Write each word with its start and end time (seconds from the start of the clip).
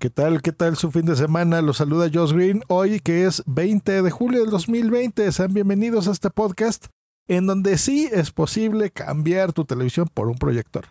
¿Qué 0.00 0.08
tal? 0.08 0.40
¿Qué 0.40 0.52
tal 0.52 0.78
su 0.78 0.90
fin 0.90 1.04
de 1.04 1.14
semana? 1.14 1.60
Los 1.60 1.76
saluda 1.76 2.08
Josh 2.10 2.32
Green 2.32 2.62
hoy 2.68 3.00
que 3.00 3.26
es 3.26 3.42
20 3.44 4.00
de 4.00 4.10
julio 4.10 4.40
del 4.40 4.48
2020. 4.48 5.30
Sean 5.30 5.52
bienvenidos 5.52 6.08
a 6.08 6.12
este 6.12 6.30
podcast 6.30 6.86
en 7.28 7.46
donde 7.46 7.76
sí 7.76 8.08
es 8.10 8.30
posible 8.30 8.90
cambiar 8.90 9.52
tu 9.52 9.66
televisión 9.66 10.08
por 10.14 10.28
un 10.28 10.38
proyector. 10.38 10.86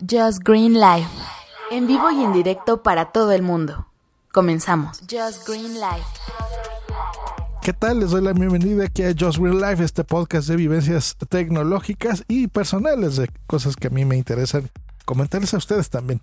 Just 0.00 0.40
Green 0.44 0.74
Live. 0.74 1.08
En 1.70 1.86
vivo 1.86 2.10
y 2.10 2.24
en 2.24 2.34
directo 2.34 2.82
para 2.82 3.06
todo 3.10 3.32
el 3.32 3.40
mundo. 3.40 3.86
Comenzamos. 4.34 5.00
Just 5.10 5.48
Green 5.48 5.72
Live. 5.72 6.04
¿Qué 7.62 7.72
tal? 7.72 8.00
Les 8.00 8.10
doy 8.10 8.20
la 8.20 8.34
bienvenida 8.34 8.84
aquí 8.84 9.02
a 9.02 9.14
Just 9.18 9.38
Green 9.38 9.62
Life, 9.62 9.82
este 9.82 10.04
podcast 10.04 10.46
de 10.46 10.56
vivencias 10.56 11.16
tecnológicas 11.30 12.22
y 12.28 12.48
personales 12.48 13.16
de 13.16 13.30
cosas 13.46 13.76
que 13.76 13.86
a 13.86 13.90
mí 13.90 14.04
me 14.04 14.18
interesan 14.18 14.68
comentarles 15.08 15.54
a 15.54 15.56
ustedes 15.56 15.88
también. 15.88 16.20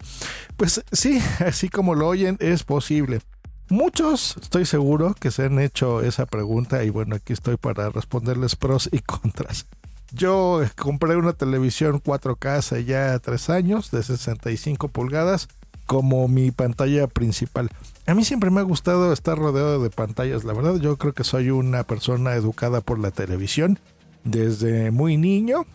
Pues 0.57 0.83
sí, 0.91 1.19
así 1.39 1.69
como 1.69 1.95
lo 1.95 2.07
oyen, 2.07 2.37
es 2.39 2.63
posible. 2.63 3.21
Muchos, 3.67 4.37
estoy 4.39 4.65
seguro, 4.65 5.15
que 5.19 5.31
se 5.31 5.45
han 5.45 5.57
hecho 5.59 6.03
esa 6.03 6.27
pregunta 6.27 6.83
y 6.83 6.91
bueno, 6.91 7.15
aquí 7.15 7.33
estoy 7.33 7.57
para 7.57 7.89
responderles 7.89 8.55
pros 8.55 8.87
y 8.91 8.99
contras. 8.99 9.65
Yo 10.11 10.61
compré 10.77 11.15
una 11.15 11.33
televisión 11.33 11.99
4K 11.99 12.57
hace 12.57 12.85
ya 12.85 13.17
tres 13.17 13.49
años, 13.49 13.89
de 13.89 14.03
65 14.03 14.89
pulgadas, 14.89 15.47
como 15.87 16.27
mi 16.27 16.51
pantalla 16.51 17.07
principal. 17.07 17.69
A 18.05 18.13
mí 18.13 18.23
siempre 18.23 18.51
me 18.51 18.59
ha 18.59 18.63
gustado 18.63 19.11
estar 19.11 19.35
rodeado 19.35 19.81
de 19.81 19.89
pantallas, 19.89 20.43
la 20.43 20.53
verdad 20.53 20.75
yo 20.75 20.95
creo 20.97 21.13
que 21.13 21.23
soy 21.23 21.49
una 21.49 21.83
persona 21.83 22.35
educada 22.35 22.81
por 22.81 22.99
la 22.99 23.09
televisión 23.09 23.79
desde 24.23 24.91
muy 24.91 25.17
niño 25.17 25.65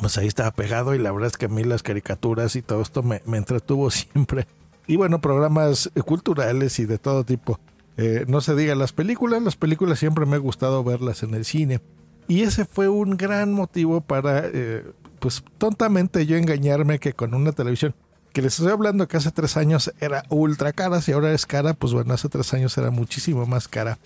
pues 0.00 0.18
ahí 0.18 0.26
estaba 0.26 0.50
pegado 0.50 0.94
y 0.94 0.98
la 0.98 1.12
verdad 1.12 1.28
es 1.28 1.36
que 1.36 1.46
a 1.46 1.48
mí 1.48 1.64
las 1.64 1.82
caricaturas 1.82 2.56
y 2.56 2.62
todo 2.62 2.82
esto 2.82 3.02
me, 3.02 3.20
entretuvo 3.32 3.90
siempre. 3.90 4.46
Y 4.86 4.96
bueno, 4.96 5.20
programas 5.20 5.90
culturales 6.04 6.78
y 6.78 6.86
de 6.86 6.98
todo 6.98 7.24
tipo. 7.24 7.58
Eh, 7.96 8.24
no 8.28 8.40
se 8.40 8.54
diga 8.54 8.74
las 8.74 8.92
películas, 8.92 9.42
las 9.42 9.56
películas 9.56 9.98
siempre 9.98 10.26
me 10.26 10.36
ha 10.36 10.38
gustado 10.38 10.84
verlas 10.84 11.22
en 11.22 11.34
el 11.34 11.44
cine. 11.44 11.80
Y 12.28 12.42
ese 12.42 12.64
fue 12.64 12.88
un 12.88 13.16
gran 13.16 13.52
motivo 13.52 14.00
para, 14.00 14.42
eh, 14.44 14.84
pues 15.18 15.42
tontamente 15.58 16.26
yo 16.26 16.36
engañarme 16.36 16.98
que 16.98 17.12
con 17.12 17.34
una 17.34 17.52
televisión 17.52 17.94
que 18.32 18.42
les 18.42 18.58
estoy 18.58 18.72
hablando 18.72 19.08
que 19.08 19.16
hace 19.16 19.30
tres 19.30 19.56
años 19.56 19.92
era 19.98 20.24
ultra 20.28 20.72
cara, 20.72 21.00
si 21.00 21.12
ahora 21.12 21.32
es 21.32 21.46
cara, 21.46 21.72
pues 21.72 21.94
bueno, 21.94 22.12
hace 22.12 22.28
tres 22.28 22.52
años 22.52 22.76
era 22.76 22.90
muchísimo 22.90 23.46
más 23.46 23.66
cara 23.66 23.98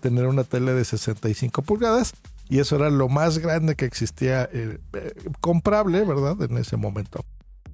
tener 0.00 0.26
una 0.26 0.44
tele 0.44 0.74
de 0.74 0.84
65 0.84 1.62
pulgadas 1.62 2.12
y 2.48 2.58
eso 2.58 2.76
era 2.76 2.90
lo 2.90 3.08
más 3.08 3.38
grande 3.38 3.76
que 3.76 3.84
existía 3.84 4.48
eh, 4.52 4.78
eh, 4.94 5.14
comprable, 5.40 6.04
¿verdad? 6.04 6.40
En 6.42 6.56
ese 6.58 6.76
momento. 6.76 7.24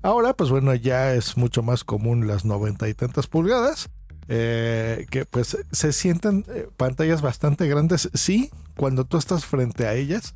Ahora, 0.03 0.35
pues 0.35 0.51
bueno, 0.51 0.75
ya 0.75 1.15
es 1.15 1.37
mucho 1.37 1.63
más 1.63 1.85
común 1.85 2.27
las 2.27 2.45
noventa 2.45 2.89
y 2.89 2.95
tantas 2.95 3.27
pulgadas, 3.27 3.89
eh, 4.29 5.07
que 5.11 5.25
pues 5.25 5.57
se 5.71 5.93
sienten 5.93 6.45
pantallas 6.77 7.23
bastante 7.23 7.67
grandes, 7.69 8.11
sí, 8.15 8.51
cuando 8.77 9.05
tú 9.05 9.17
estás 9.17 9.47
frente 9.47 9.87
a 9.87 9.95
ellas, 9.95 10.35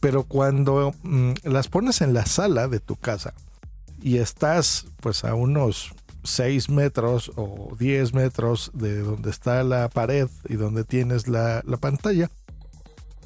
pero 0.00 0.24
cuando 0.24 0.92
mm, 1.02 1.32
las 1.44 1.68
pones 1.68 2.00
en 2.00 2.12
la 2.12 2.26
sala 2.26 2.68
de 2.68 2.80
tu 2.80 2.96
casa 2.96 3.34
y 4.02 4.18
estás 4.18 4.86
pues 5.00 5.24
a 5.24 5.34
unos 5.34 5.94
6 6.24 6.70
metros 6.70 7.32
o 7.36 7.74
10 7.78 8.14
metros 8.14 8.70
de 8.74 9.00
donde 9.00 9.30
está 9.30 9.62
la 9.64 9.88
pared 9.88 10.28
y 10.48 10.56
donde 10.56 10.84
tienes 10.84 11.28
la, 11.28 11.62
la 11.64 11.76
pantalla, 11.76 12.30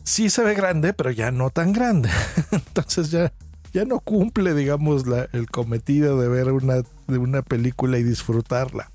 sí 0.05 0.31
se 0.31 0.45
ve 0.45 0.55
grande, 0.55 0.93
pero 0.93 1.11
ya 1.11 1.33
no 1.33 1.51
tan 1.51 1.73
grande. 1.73 2.11
Entonces 2.53 3.11
ya, 3.11 3.33
ya 3.73 3.85
no 3.85 3.99
cumple, 4.01 4.55
digamos, 4.55 5.05
el 5.33 5.51
cometido 5.51 6.21
de 6.21 6.29
ver 6.29 6.53
una, 6.53 6.83
de 7.09 7.19
una 7.19 7.43
película 7.43 7.99
y 7.99 8.05
disfrutarla. 8.05 8.91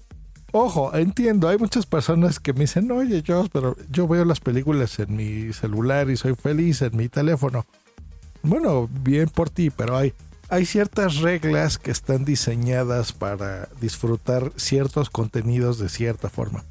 Ojo, 0.51 0.95
entiendo, 0.95 1.47
hay 1.47 1.59
muchas 1.59 1.85
personas 1.85 2.39
que 2.39 2.53
me 2.53 2.61
dicen, 2.61 2.89
oye, 2.91 3.21
yo, 3.21 3.45
pero 3.51 3.75
yo 3.91 4.07
veo 4.07 4.25
las 4.25 4.39
películas 4.39 4.97
en 4.97 5.15
mi 5.15 5.53
celular 5.53 6.09
y 6.09 6.17
soy 6.17 6.33
feliz 6.33 6.81
en 6.81 6.97
mi 6.97 7.07
teléfono. 7.07 7.67
Bueno, 8.41 8.89
bien 8.91 9.29
por 9.29 9.51
ti, 9.51 9.69
pero 9.69 9.95
hay, 9.95 10.13
hay 10.49 10.65
ciertas 10.65 11.17
reglas 11.17 11.77
que 11.77 11.91
están 11.91 12.25
diseñadas 12.25 13.13
para 13.13 13.69
disfrutar 13.79 14.51
ciertos 14.55 15.11
contenidos 15.11 15.77
de 15.77 15.89
cierta 15.89 16.29
forma, 16.29 16.63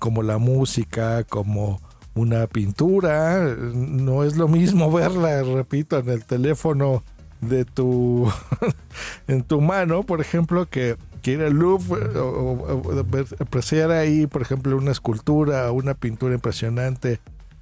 como 0.00 0.24
la 0.24 0.38
música, 0.38 1.22
como 1.22 1.80
una 2.14 2.46
pintura. 2.46 3.56
No 3.74 4.24
es 4.24 4.36
lo 4.36 4.48
mismo 4.48 4.90
verla, 4.92 5.42
repito, 5.42 5.98
en 5.98 6.08
el 6.08 6.24
teléfono 6.24 7.02
de 7.40 7.64
tu 7.64 8.30
en 9.26 9.42
tu 9.42 9.60
mano, 9.60 10.04
por 10.04 10.20
ejemplo, 10.20 10.66
que, 10.66 10.96
que 11.22 11.32
ir 11.32 11.42
al 11.42 11.54
Louvre 11.54 12.18
o, 12.18 13.04
apreciar 13.40 13.90
ahí, 13.90 14.26
por 14.26 14.42
ejemplo, 14.42 14.76
una 14.76 14.92
escultura, 14.92 15.70
una 15.72 15.94
pintura 15.94 16.34
impresionante 16.34 17.20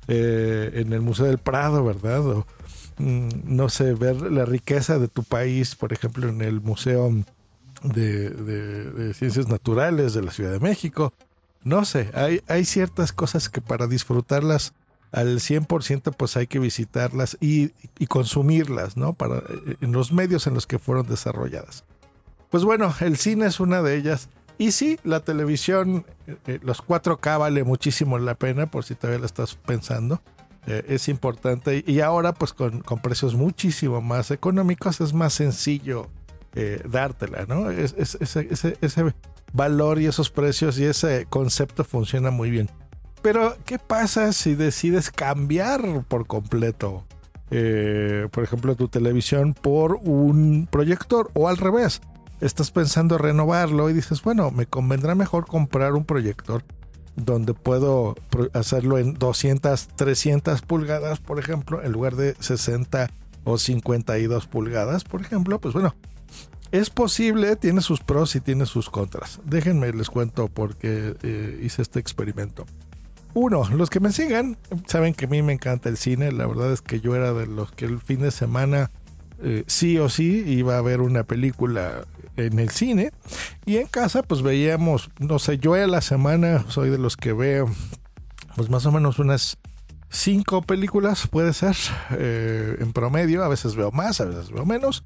eh, 0.09 0.71
en 0.75 0.93
el 0.93 1.01
Museo 1.01 1.27
del 1.27 1.39
Prado, 1.39 1.85
¿verdad? 1.85 2.27
O, 2.27 2.47
mm, 2.99 3.29
no 3.45 3.69
sé, 3.71 3.95
ver 3.95 4.21
la 4.21 4.45
riqueza 4.45 4.99
de 4.99 5.09
tu 5.09 5.23
país, 5.23 5.77
por 5.77 5.93
ejemplo, 5.93 6.29
en 6.29 6.43
el 6.43 6.61
Museo 6.61 7.11
de 7.83 9.15
Ciencias 9.15 9.49
Naturales 9.49 10.13
de 10.13 10.23
la 10.23 10.31
Ciudad 10.31 10.53
de 10.53 10.61
México 10.61 11.15
no 11.63 11.85
sé, 11.85 12.11
hay, 12.47 12.65
ciertas 12.65 13.13
cosas 13.13 13.49
que 13.49 13.61
para 13.61 13.87
disfrutarlas 13.87 14.73
al 15.13 15.41
100% 15.41 16.15
pues 16.17 16.37
hay 16.37 16.47
que 16.47 16.59
visitarlas 16.59 17.37
y, 17.41 17.71
consumirlas, 18.07 18.97
¿no? 18.97 19.13
Para, 19.13 19.39
eh, 19.39 19.77
en 19.81 19.93
los 19.93 20.13
medios 20.13 20.47
en 20.47 20.55
los 20.55 20.67
que 20.67 20.79
fueron 20.79 21.07
desarrolladas. 21.07 21.85
Pues 22.49 22.65
bueno, 22.65 22.95
el 23.01 23.17
cine 23.17 23.47
es 23.47 23.61
una 23.61 23.83
de 23.83 23.97
ellas. 23.97 24.29
Y 24.57 24.73
sí, 24.73 24.99
la 25.05 25.21
televisión, 25.21 26.05
eh, 26.27 26.37
eh, 26.47 26.61
los 26.63 26.83
4K 26.83 27.39
vale 27.39 27.65
muchísimo 27.65 28.19
la 28.19 28.35
pena, 28.35 28.67
por 28.67 28.85
si 28.85 28.95
todavía 28.95 29.21
la 29.21 29.27
estás 29.27 29.55
pensando. 29.55 30.23
es 30.67 31.09
importante. 31.09 31.83
Y 31.87 32.01
ahora, 32.01 32.33
pues 32.35 32.53
con, 32.53 32.83
precios 33.03 33.35
muchísimo 33.35 34.01
más 34.01 34.31
económicos, 34.31 35.01
es 35.01 35.13
más 35.13 35.33
sencillo 35.33 36.09
dártela, 36.85 37.47
¿no? 37.47 37.71
Es, 37.71 37.95
ese, 37.99 38.49
ese, 38.81 39.15
valor 39.53 40.01
y 40.01 40.07
esos 40.07 40.31
precios 40.31 40.79
y 40.79 40.85
ese 40.85 41.27
concepto 41.29 41.85
funciona 41.85 42.31
muy 42.31 42.51
bien. 42.51 42.71
Pero, 43.23 43.57
¿qué 43.67 43.79
pasa 43.79 44.33
si 44.33 44.55
decides 44.55 45.11
cambiar 45.11 46.05
por 46.09 46.27
completo, 46.27 47.05
eh, 47.51 48.29
por 48.31 48.45
ejemplo, 48.45 48.77
tu 48.77 48.89
televisión 48.89 49.53
por 49.53 49.99
un 50.03 50.69
proyector 50.71 51.31
o 51.35 51.49
al 51.49 51.59
revés? 51.59 52.01
Estás 52.41 52.71
pensando 52.71 53.19
renovarlo 53.19 53.91
y 53.91 53.93
dices, 53.93 54.23
bueno, 54.23 54.51
me 54.51 54.65
convendrá 54.65 55.15
mejor 55.15 55.47
comprar 55.47 55.93
un 55.93 56.05
proyector 56.07 56.65
donde 57.17 57.53
puedo 57.53 58.17
hacerlo 58.55 58.97
en 58.99 59.15
200, 59.15 59.89
300 59.89 60.63
pulgadas, 60.63 61.21
por 61.21 61.39
ejemplo, 61.39 61.83
en 61.83 61.93
lugar 61.93 62.17
de 62.17 62.35
60 62.39 63.11
o 63.45 63.59
52 63.59 64.47
pulgadas, 64.47 65.05
por 65.05 65.21
ejemplo, 65.21 65.61
pues 65.61 65.75
bueno, 65.75 65.95
es 66.73 66.91
posible, 66.91 67.57
tiene 67.57 67.81
sus 67.81 68.01
pros 68.01 68.37
y 68.37 68.41
tiene 68.41 68.67
sus 68.67 68.91
contras. 68.91 69.41
Déjenme 69.45 69.93
les 69.93 70.09
cuento 70.09 70.49
porque 70.49 71.17
eh, 71.23 71.61
hice 71.63 71.83
este 71.83 71.99
experimento. 71.99 72.67
Uno, 73.35 73.69
los 73.71 73.91
que 73.91 74.01
me 74.01 74.13
sigan 74.13 74.57
saben 74.87 75.15
que 75.15 75.27
a 75.27 75.29
mí 75.29 75.43
me 75.43 75.53
encanta 75.53 75.89
el 75.89 75.97
cine. 75.97 76.33
La 76.33 76.47
verdad 76.47 76.73
es 76.73 76.83
que 76.83 77.01
yo 77.01 77.15
era 77.15 77.33
de 77.33 77.47
los 77.47 77.71
que 77.73 77.85
el 77.85 78.01
fin 78.01 78.21
de 78.21 78.31
semana 78.31 78.91
eh, 79.43 79.65
sí 79.67 79.99
o 79.99 80.09
sí 80.09 80.45
iba 80.47 80.77
a 80.77 80.83
ver 80.83 81.01
una 81.01 81.25
película 81.25 82.07
en 82.37 82.59
el 82.59 82.71
cine. 82.71 83.13
Y 83.67 83.77
en 83.77 83.87
casa 83.87 84.23
pues 84.23 84.43
veíamos, 84.43 85.11
no 85.19 85.39
sé, 85.39 85.59
yo 85.59 85.75
a 85.75 85.87
la 85.87 86.01
semana 86.01 86.65
soy 86.69 86.91
de 86.91 86.99
los 86.99 87.17
que 87.17 87.33
veo 87.33 87.71
pues 88.57 88.69
más 88.69 88.85
o 88.87 88.93
menos 88.93 89.19
unas 89.19 89.59
cinco 90.09 90.63
películas, 90.63 91.29
puede 91.29 91.53
ser, 91.53 91.77
eh, 92.11 92.77
en 92.81 92.93
promedio. 92.93 93.45
A 93.45 93.49
veces 93.49 93.77
veo 93.77 93.91
más, 93.93 94.21
a 94.21 94.25
veces 94.25 94.51
veo 94.51 94.67
menos 94.67 95.03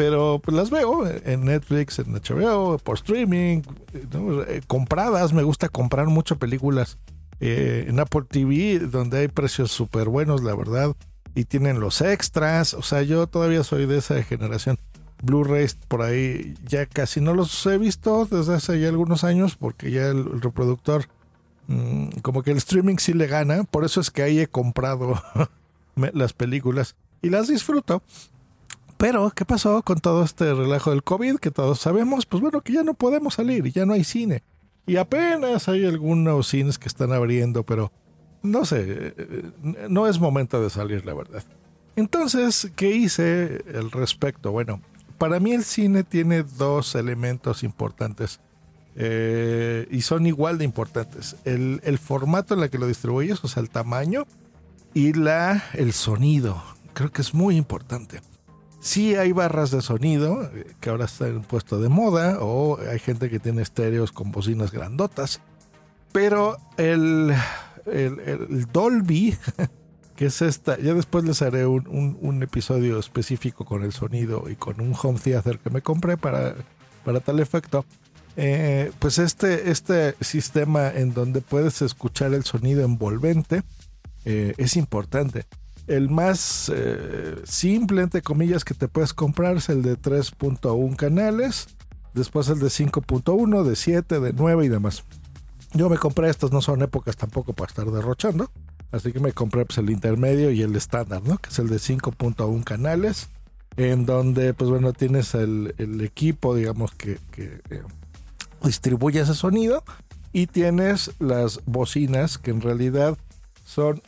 pero 0.00 0.40
pues 0.42 0.56
las 0.56 0.70
veo 0.70 1.06
en 1.06 1.44
Netflix, 1.44 1.98
en 1.98 2.14
HBO, 2.14 2.78
por 2.78 2.96
streaming, 2.96 3.60
eh, 3.92 4.62
compradas. 4.66 5.34
Me 5.34 5.42
gusta 5.42 5.68
comprar 5.68 6.06
muchas 6.06 6.38
películas 6.38 6.96
eh, 7.38 7.84
en 7.86 8.00
Apple 8.00 8.22
TV, 8.26 8.78
donde 8.78 9.18
hay 9.18 9.28
precios 9.28 9.70
súper 9.70 10.08
buenos, 10.08 10.42
la 10.42 10.54
verdad, 10.54 10.96
y 11.34 11.44
tienen 11.44 11.80
los 11.80 12.00
extras. 12.00 12.72
O 12.72 12.80
sea, 12.80 13.02
yo 13.02 13.26
todavía 13.26 13.62
soy 13.62 13.84
de 13.84 13.98
esa 13.98 14.22
generación. 14.22 14.78
Blu-rays 15.22 15.74
por 15.86 16.00
ahí 16.00 16.54
ya 16.66 16.86
casi 16.86 17.20
no 17.20 17.34
los 17.34 17.66
he 17.66 17.76
visto 17.76 18.24
desde 18.24 18.54
hace 18.54 18.80
ya 18.80 18.88
algunos 18.88 19.22
años, 19.22 19.54
porque 19.56 19.90
ya 19.90 20.06
el, 20.06 20.40
reproductor, 20.40 21.08
mm, 21.66 22.20
como 22.22 22.42
que 22.42 22.52
el 22.52 22.56
streaming 22.56 22.96
sí 22.96 23.12
le 23.12 23.26
gana. 23.26 23.64
Por 23.64 23.84
eso 23.84 24.00
es 24.00 24.10
que 24.10 24.22
ahí 24.22 24.40
he 24.40 24.46
comprado 24.46 25.22
las 25.94 26.32
películas 26.32 26.96
y 27.20 27.28
las 27.28 27.48
disfruto. 27.48 28.02
Pero, 29.00 29.30
¿qué 29.30 29.46
pasó 29.46 29.80
con 29.80 29.98
todo 29.98 30.22
este 30.22 30.52
relajo 30.52 30.90
del 30.90 31.02
COVID 31.02 31.36
que 31.36 31.50
todos 31.50 31.80
sabemos? 31.80 32.26
Pues 32.26 32.42
bueno, 32.42 32.60
que 32.60 32.74
ya 32.74 32.82
no 32.82 32.92
podemos 32.92 33.32
salir 33.32 33.72
ya 33.72 33.86
no 33.86 33.94
hay 33.94 34.04
cine. 34.04 34.42
Y 34.86 34.98
apenas 34.98 35.70
hay 35.70 35.86
algunos 35.86 36.48
cines 36.48 36.78
que 36.78 36.88
están 36.88 37.10
abriendo, 37.10 37.62
pero 37.64 37.90
no 38.42 38.66
sé, 38.66 38.84
eh, 39.16 39.52
no 39.88 40.06
es 40.06 40.20
momento 40.20 40.62
de 40.62 40.68
salir, 40.68 41.06
la 41.06 41.14
verdad. 41.14 41.42
Entonces, 41.96 42.70
¿qué 42.76 42.94
hice 42.94 43.64
al 43.74 43.90
respecto? 43.90 44.52
Bueno, 44.52 44.82
para 45.16 45.40
mí 45.40 45.52
el 45.52 45.64
cine 45.64 46.04
tiene 46.04 46.42
dos 46.42 46.94
elementos 46.94 47.62
importantes 47.62 48.38
Eh, 48.96 49.86
y 49.90 50.00
son 50.02 50.26
igual 50.26 50.58
de 50.58 50.64
importantes. 50.64 51.36
El, 51.44 51.80
formato 51.98 52.54
en 52.54 52.60
el 52.60 52.70
que 52.70 52.76
lo 52.76 52.86
distribuyes, 52.88 53.42
o 53.44 53.48
sea, 53.48 53.62
el 53.62 53.70
tamaño 53.70 54.26
y 54.92 55.12
la, 55.14 55.62
el 55.74 55.92
sonido. 55.92 56.62
Creo 56.92 57.10
que 57.12 57.22
es 57.22 57.32
muy 57.32 57.56
importante. 57.56 58.20
Sí 58.80 59.14
hay 59.14 59.32
barras 59.32 59.70
de 59.70 59.82
sonido 59.82 60.42
eh, 60.42 60.66
que 60.80 60.90
ahora 60.90 61.04
están 61.04 61.42
puesto 61.42 61.78
de 61.80 61.90
moda 61.90 62.38
o 62.40 62.78
hay 62.80 62.98
gente 62.98 63.28
que 63.28 63.38
tiene 63.38 63.62
estéreos 63.62 64.10
con 64.10 64.32
bocinas 64.32 64.72
grandotas. 64.72 65.40
Pero 66.12 66.56
el, 66.76 67.32
el, 67.86 68.66
Dolby, 68.72 69.36
que 70.16 70.26
es 70.26 70.42
esta, 70.42 70.78
ya 70.78 70.94
después 70.94 71.24
les 71.24 71.42
haré 71.42 71.66
un, 71.66 72.18
un, 72.20 72.42
episodio 72.42 72.98
específico 72.98 73.64
con 73.64 73.84
el 73.84 73.92
sonido 73.92 74.44
y 74.50 74.56
con 74.56 74.80
un 74.80 74.94
home 75.00 75.20
theater 75.20 75.58
que 75.58 75.70
me 75.70 75.82
compré 75.82 76.16
para, 76.16 76.56
para 77.04 77.20
tal 77.20 77.38
efecto. 77.38 77.84
Eh, 78.36 78.90
pues 78.98 79.18
este, 79.18 79.70
este 79.70 80.14
sistema 80.20 80.88
en 80.88 81.12
donde 81.12 81.40
puedes 81.42 81.82
escuchar 81.82 82.32
el 82.32 82.44
sonido 82.44 82.84
envolvente 82.84 83.62
eh, 84.24 84.54
es 84.56 84.76
importante. 84.76 85.46
El 85.86 86.08
más 86.08 86.70
eh, 86.74 87.36
simple, 87.44 88.02
entre 88.02 88.22
comillas, 88.22 88.64
que 88.64 88.74
te 88.74 88.88
puedes 88.88 89.12
comprar 89.12 89.56
es 89.56 89.68
el 89.68 89.82
de 89.82 89.98
3.1 89.98 90.96
canales. 90.96 91.68
Después 92.14 92.48
el 92.48 92.58
de 92.58 92.66
5.1, 92.66 93.62
de 93.62 93.76
7, 93.76 94.20
de 94.20 94.32
9 94.32 94.64
y 94.64 94.68
demás. 94.68 95.04
Yo 95.72 95.88
me 95.88 95.98
compré 95.98 96.28
estos, 96.28 96.52
no 96.52 96.60
son 96.60 96.82
épocas 96.82 97.16
tampoco 97.16 97.52
para 97.52 97.68
estar 97.68 97.86
derrochando. 97.90 98.50
Así 98.92 99.12
que 99.12 99.20
me 99.20 99.32
compré 99.32 99.64
pues, 99.64 99.78
el 99.78 99.90
intermedio 99.90 100.50
y 100.50 100.62
el 100.62 100.74
estándar, 100.74 101.22
¿no? 101.22 101.38
Que 101.38 101.50
es 101.50 101.58
el 101.58 101.68
de 101.68 101.76
5.1 101.76 102.64
canales. 102.64 103.28
En 103.76 104.04
donde, 104.04 104.52
pues 104.52 104.68
bueno, 104.68 104.92
tienes 104.92 105.34
el, 105.34 105.74
equipo, 106.02 106.56
digamos, 106.56 106.92
que, 106.92 107.18
que 107.30 107.60
eh, 107.70 107.82
distribuye 108.64 109.20
ese 109.20 109.34
sonido. 109.34 109.84
Y 110.32 110.46
tienes 110.46 111.12
las 111.18 111.60
bocinas 111.66 112.38
que 112.38 112.50
en 112.50 112.60
realidad 112.60 113.16
son 113.64 114.02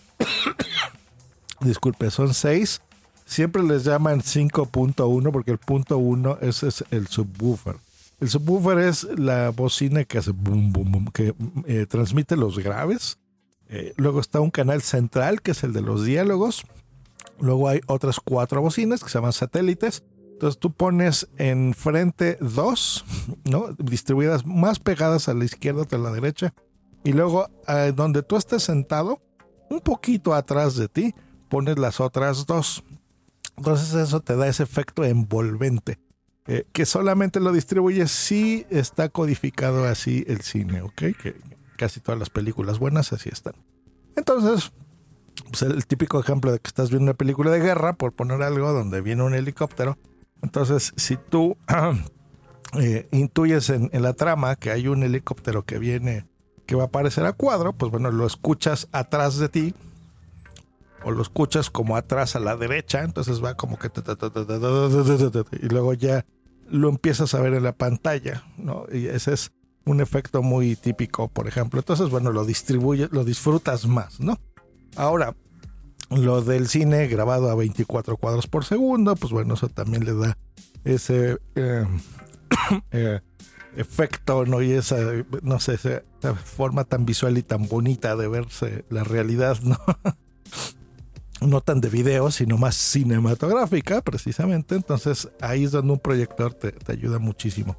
disculpe, 1.64 2.10
son 2.10 2.34
seis. 2.34 2.82
Siempre 3.24 3.62
les 3.62 3.84
llaman 3.84 4.20
5.1 4.20 5.32
porque 5.32 5.52
el 5.52 5.58
punto 5.58 5.98
1 5.98 6.38
ese 6.42 6.68
es 6.68 6.84
el 6.90 7.06
subwoofer. 7.06 7.76
El 8.20 8.28
subwoofer 8.28 8.78
es 8.78 9.04
la 9.18 9.50
bocina 9.50 10.04
que 10.04 10.18
hace 10.18 10.32
boom, 10.32 10.72
boom, 10.72 10.92
boom, 10.92 11.06
que 11.06 11.34
eh, 11.66 11.86
transmite 11.88 12.36
los 12.36 12.58
graves. 12.58 13.18
Eh, 13.68 13.94
luego 13.96 14.20
está 14.20 14.40
un 14.40 14.50
canal 14.50 14.82
central 14.82 15.40
que 15.40 15.52
es 15.52 15.64
el 15.64 15.72
de 15.72 15.80
los 15.80 16.04
diálogos. 16.04 16.64
Luego 17.40 17.68
hay 17.68 17.80
otras 17.86 18.20
cuatro 18.20 18.60
bocinas 18.60 19.02
que 19.02 19.08
se 19.08 19.18
llaman 19.18 19.32
satélites. 19.32 20.02
Entonces 20.34 20.60
tú 20.60 20.72
pones 20.72 21.28
enfrente 21.36 22.36
dos, 22.40 23.04
¿no? 23.44 23.72
Distribuidas 23.78 24.44
más 24.44 24.78
pegadas 24.78 25.28
a 25.28 25.34
la 25.34 25.44
izquierda 25.44 25.86
que 25.86 25.96
a 25.96 25.98
la 25.98 26.12
derecha. 26.12 26.52
Y 27.04 27.12
luego 27.12 27.48
eh, 27.66 27.92
donde 27.94 28.22
tú 28.22 28.36
estés 28.36 28.62
sentado, 28.62 29.22
un 29.70 29.80
poquito 29.80 30.34
atrás 30.34 30.76
de 30.76 30.88
ti, 30.88 31.14
pones 31.52 31.78
las 31.78 32.00
otras 32.00 32.46
dos. 32.46 32.82
Entonces 33.58 33.92
eso 33.92 34.20
te 34.20 34.36
da 34.36 34.48
ese 34.48 34.62
efecto 34.62 35.04
envolvente. 35.04 35.98
Eh, 36.46 36.64
que 36.72 36.86
solamente 36.86 37.40
lo 37.40 37.52
distribuye 37.52 38.08
si 38.08 38.64
está 38.70 39.10
codificado 39.10 39.84
así 39.84 40.24
el 40.28 40.40
cine, 40.40 40.80
¿ok? 40.80 41.02
Que 41.22 41.36
casi 41.76 42.00
todas 42.00 42.18
las 42.18 42.30
películas 42.30 42.78
buenas 42.78 43.12
así 43.12 43.28
están. 43.30 43.52
Entonces, 44.16 44.72
pues 45.50 45.60
el 45.60 45.86
típico 45.86 46.18
ejemplo 46.18 46.52
de 46.52 46.58
que 46.58 46.68
estás 46.68 46.88
viendo 46.88 47.04
una 47.04 47.14
película 47.14 47.50
de 47.50 47.60
guerra, 47.60 47.92
por 47.92 48.12
poner 48.12 48.42
algo, 48.42 48.72
donde 48.72 49.02
viene 49.02 49.22
un 49.22 49.34
helicóptero. 49.34 49.98
Entonces, 50.40 50.94
si 50.96 51.18
tú 51.18 51.58
eh, 52.80 53.08
intuyes 53.12 53.68
en, 53.68 53.90
en, 53.92 54.00
la 54.00 54.14
trama 54.14 54.56
que 54.56 54.70
hay 54.70 54.88
un 54.88 55.02
helicóptero 55.02 55.66
que 55.66 55.78
viene, 55.78 56.24
que 56.64 56.76
va 56.76 56.84
a 56.84 56.86
aparecer 56.86 57.26
a 57.26 57.34
cuadro, 57.34 57.74
pues 57.74 57.92
bueno, 57.92 58.10
lo 58.10 58.26
escuchas 58.26 58.88
atrás 58.90 59.36
de 59.36 59.50
ti, 59.50 59.74
o 61.04 61.10
lo 61.10 61.22
escuchas 61.22 61.70
como 61.70 61.96
atrás 61.96 62.36
a 62.36 62.40
la 62.40 62.56
derecha, 62.56 63.02
entonces 63.02 63.42
va 63.42 63.54
como 63.56 63.78
que 63.78 63.90
y 65.60 65.68
luego 65.68 65.94
ya 65.94 66.24
lo 66.68 66.88
empiezas 66.88 67.34
a 67.34 67.40
ver 67.40 67.54
en 67.54 67.64
la 67.64 67.72
pantalla, 67.72 68.44
¿no? 68.56 68.86
Y 68.92 69.06
ese 69.06 69.34
es 69.34 69.52
un 69.84 70.00
efecto 70.00 70.42
muy 70.42 70.76
típico, 70.76 71.28
por 71.28 71.48
ejemplo. 71.48 71.80
Entonces, 71.80 72.08
bueno, 72.08 72.32
lo 72.32 72.44
distribuyes, 72.44 73.10
lo 73.12 73.24
disfrutas 73.24 73.86
más, 73.86 74.20
¿no? 74.20 74.38
Ahora, 74.96 75.34
lo 76.10 76.42
del 76.42 76.68
cine 76.68 77.08
grabado 77.08 77.50
a 77.50 77.54
24 77.54 78.16
cuadros 78.16 78.46
por 78.46 78.64
segundo, 78.64 79.16
pues 79.16 79.32
bueno, 79.32 79.54
eso 79.54 79.68
también 79.68 80.04
le 80.04 80.14
da 80.14 80.38
ese 80.84 81.38
efecto, 83.76 84.44
¿no? 84.44 84.62
Y 84.62 84.72
esa, 84.72 84.96
no 85.42 85.60
sé, 85.60 85.74
esa 85.74 86.02
forma 86.34 86.84
tan 86.84 87.06
visual 87.06 87.38
y 87.38 87.42
tan 87.42 87.68
bonita 87.68 88.16
de 88.16 88.28
verse 88.28 88.84
la 88.90 89.04
realidad, 89.04 89.58
¿no? 89.62 89.78
No 91.46 91.60
tan 91.60 91.80
de 91.80 91.88
video, 91.88 92.30
sino 92.30 92.58
más 92.58 92.74
cinematográfica, 92.74 94.00
precisamente. 94.02 94.74
Entonces 94.74 95.28
ahí 95.40 95.64
es 95.64 95.72
donde 95.72 95.92
un 95.92 95.98
proyector 95.98 96.54
te, 96.54 96.74
ayuda 96.90 97.18
muchísimo. 97.18 97.76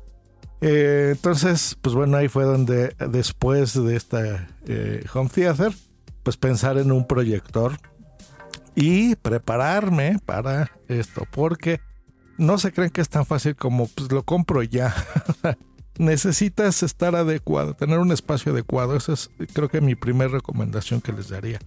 Eh, 0.62 1.10
entonces, 1.12 1.78
pues 1.82 1.94
bueno, 1.94 2.18
ahí 2.18 2.30
fue 2.30 2.46
donde 2.46 2.96
después 3.10 3.74
de 3.74 3.96
esta 3.96 4.48
eh, 4.66 5.04
home 5.14 5.30
theater, 5.30 5.74
pues 6.24 6.38
pensar 6.38 6.78
en 6.78 6.92
un 6.92 7.06
proyector 7.06 7.78
y 8.76 9.16
prepararme 9.16 10.20
para 10.26 10.72
esto, 10.88 11.28
porque 11.32 11.82
no 12.38 12.58
se 12.58 12.72
creen 12.72 12.90
que 12.90 13.02
es 13.02 13.10
tan 13.10 13.26
fácil 13.26 13.56
como 13.56 13.88
pues 13.88 14.12
lo 14.12 14.24
compro 14.24 14.64
ya. 14.64 14.94
Necesitas 15.98 16.82
estar 16.82 17.16
adecuado, 17.16 17.76
tener 17.76 18.00
un 18.00 18.12
espacio 18.12 18.52
adecuado. 18.52 18.96
Esa 18.96 19.14
es 19.14 19.30
creo 19.54 19.70
que 19.70 19.80
mi 19.80 19.96
primera 19.96 20.32
recomendación 20.32 21.02
que 21.02 21.14
les 21.14 21.30
daría 21.30 21.60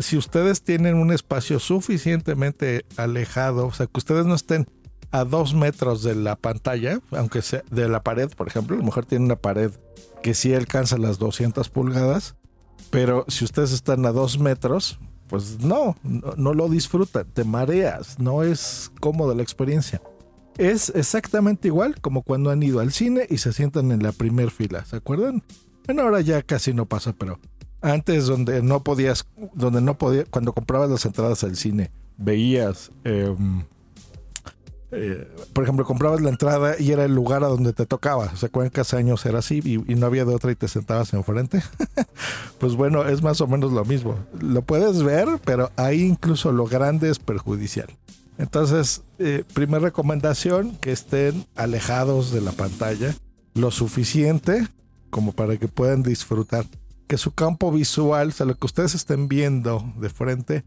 si 0.00 0.16
ustedes 0.16 0.62
tienen 0.62 0.96
un 0.96 1.12
espacio 1.12 1.58
suficientemente 1.58 2.84
alejado, 2.96 3.66
o 3.66 3.72
sea, 3.72 3.86
que 3.86 3.98
ustedes 3.98 4.26
no 4.26 4.34
estén 4.34 4.66
a 5.12 5.24
dos 5.24 5.54
metros 5.54 6.02
de 6.02 6.14
la 6.14 6.36
pantalla, 6.36 7.00
aunque 7.10 7.42
sea 7.42 7.62
de 7.70 7.88
la 7.88 8.02
pared, 8.02 8.30
por 8.30 8.48
ejemplo, 8.48 8.76
la 8.76 8.82
mujer 8.82 9.06
tiene 9.06 9.24
una 9.24 9.36
pared 9.36 9.72
que 10.22 10.34
sí 10.34 10.54
alcanza 10.54 10.98
las 10.98 11.18
200 11.18 11.68
pulgadas, 11.68 12.36
pero 12.90 13.24
si 13.28 13.44
ustedes 13.44 13.72
están 13.72 14.04
a 14.06 14.12
dos 14.12 14.38
metros, 14.38 14.98
pues 15.28 15.60
no, 15.60 15.96
no, 16.02 16.54
lo 16.54 16.68
disfrutan, 16.68 17.26
te 17.32 17.44
mareas, 17.44 18.18
no 18.18 18.42
es 18.42 18.90
cómoda 19.00 19.34
la 19.34 19.42
experiencia. 19.42 20.00
Es 20.58 20.90
exactamente 20.90 21.68
igual 21.68 22.00
como 22.00 22.22
cuando 22.22 22.50
han 22.50 22.62
ido 22.62 22.80
al 22.80 22.92
cine 22.92 23.26
y 23.30 23.38
se 23.38 23.52
sientan 23.52 23.92
en 23.92 24.02
la 24.02 24.12
primer 24.12 24.50
fila, 24.50 24.84
¿se 24.84 24.96
acuerdan? 24.96 25.42
Bueno, 25.86 26.02
ahora 26.02 26.20
ya 26.20 26.42
casi 26.42 26.74
no 26.74 26.86
pasa, 26.86 27.12
pero 27.12 27.38
antes 27.80 28.26
donde 28.26 28.62
no 28.62 28.82
podías, 28.82 29.26
donde 29.54 29.80
no 29.80 29.96
podías, 29.96 30.26
cuando 30.30 30.52
comprabas 30.52 30.90
las 30.90 31.04
entradas 31.04 31.44
al 31.44 31.56
cine, 31.56 31.90
veías, 32.16 32.90
em, 33.04 33.64
eh, 34.92 35.28
por 35.52 35.64
ejemplo, 35.64 35.84
comprabas 35.84 36.20
la 36.20 36.30
entrada 36.30 36.74
y 36.78 36.90
era 36.90 37.04
el 37.04 37.14
lugar 37.14 37.44
a 37.44 37.48
donde 37.48 37.72
te 37.72 37.86
tocaba. 37.86 38.34
¿Se 38.36 38.46
acuerdan 38.46 38.70
que 38.70 38.80
hace 38.80 38.96
años 38.96 39.24
era 39.24 39.38
así 39.38 39.60
y, 39.64 39.94
no 39.94 40.06
había 40.06 40.24
de 40.24 40.34
otra 40.34 40.50
y 40.50 40.56
te 40.56 40.68
sentabas 40.68 41.12
enfrente? 41.14 41.62
pues 42.58 42.74
bueno, 42.74 43.06
es 43.06 43.22
más 43.22 43.40
o 43.40 43.46
menos 43.46 43.72
lo 43.72 43.84
mismo. 43.84 44.16
Lo 44.40 44.62
puedes 44.62 45.02
ver, 45.02 45.28
pero 45.44 45.70
ahí 45.76 46.02
incluso 46.02 46.52
lo 46.52 46.66
grande 46.66 47.08
es 47.10 47.18
perjudicial. 47.18 47.88
Entonces, 48.36 49.02
eh, 49.18 49.44
primera 49.52 49.80
recomendación, 49.80 50.76
que 50.76 50.92
estén 50.92 51.46
alejados 51.54 52.32
de 52.32 52.40
la 52.40 52.52
pantalla 52.52 53.14
lo 53.54 53.70
suficiente 53.70 54.66
como 55.10 55.32
para 55.32 55.56
que 55.56 55.68
puedan 55.68 56.02
disfrutar 56.02 56.64
que 57.10 57.18
su 57.18 57.32
campo 57.32 57.72
visual, 57.72 58.28
o 58.28 58.30
sea, 58.30 58.46
lo 58.46 58.54
que 58.54 58.66
ustedes 58.66 58.94
estén 58.94 59.26
viendo 59.26 59.84
de 59.96 60.10
frente, 60.10 60.62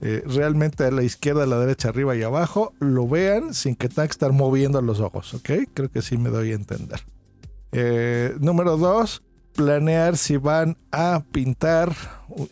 eh, 0.00 0.22
realmente 0.26 0.84
a 0.84 0.92
la 0.92 1.02
izquierda, 1.02 1.42
a 1.42 1.46
la 1.46 1.58
derecha, 1.58 1.88
arriba 1.88 2.14
y 2.14 2.22
abajo, 2.22 2.72
lo 2.78 3.08
vean 3.08 3.52
sin 3.52 3.74
que 3.74 3.88
tengan 3.88 4.06
que 4.06 4.12
estar 4.12 4.32
moviendo 4.32 4.80
los 4.80 5.00
ojos, 5.00 5.34
¿ok? 5.34 5.50
Creo 5.74 5.90
que 5.90 6.00
sí 6.00 6.16
me 6.16 6.30
doy 6.30 6.52
a 6.52 6.54
entender. 6.54 7.00
Eh, 7.72 8.36
número 8.38 8.76
dos, 8.76 9.24
planear 9.56 10.16
si 10.16 10.36
van 10.36 10.76
a 10.92 11.24
pintar 11.32 11.92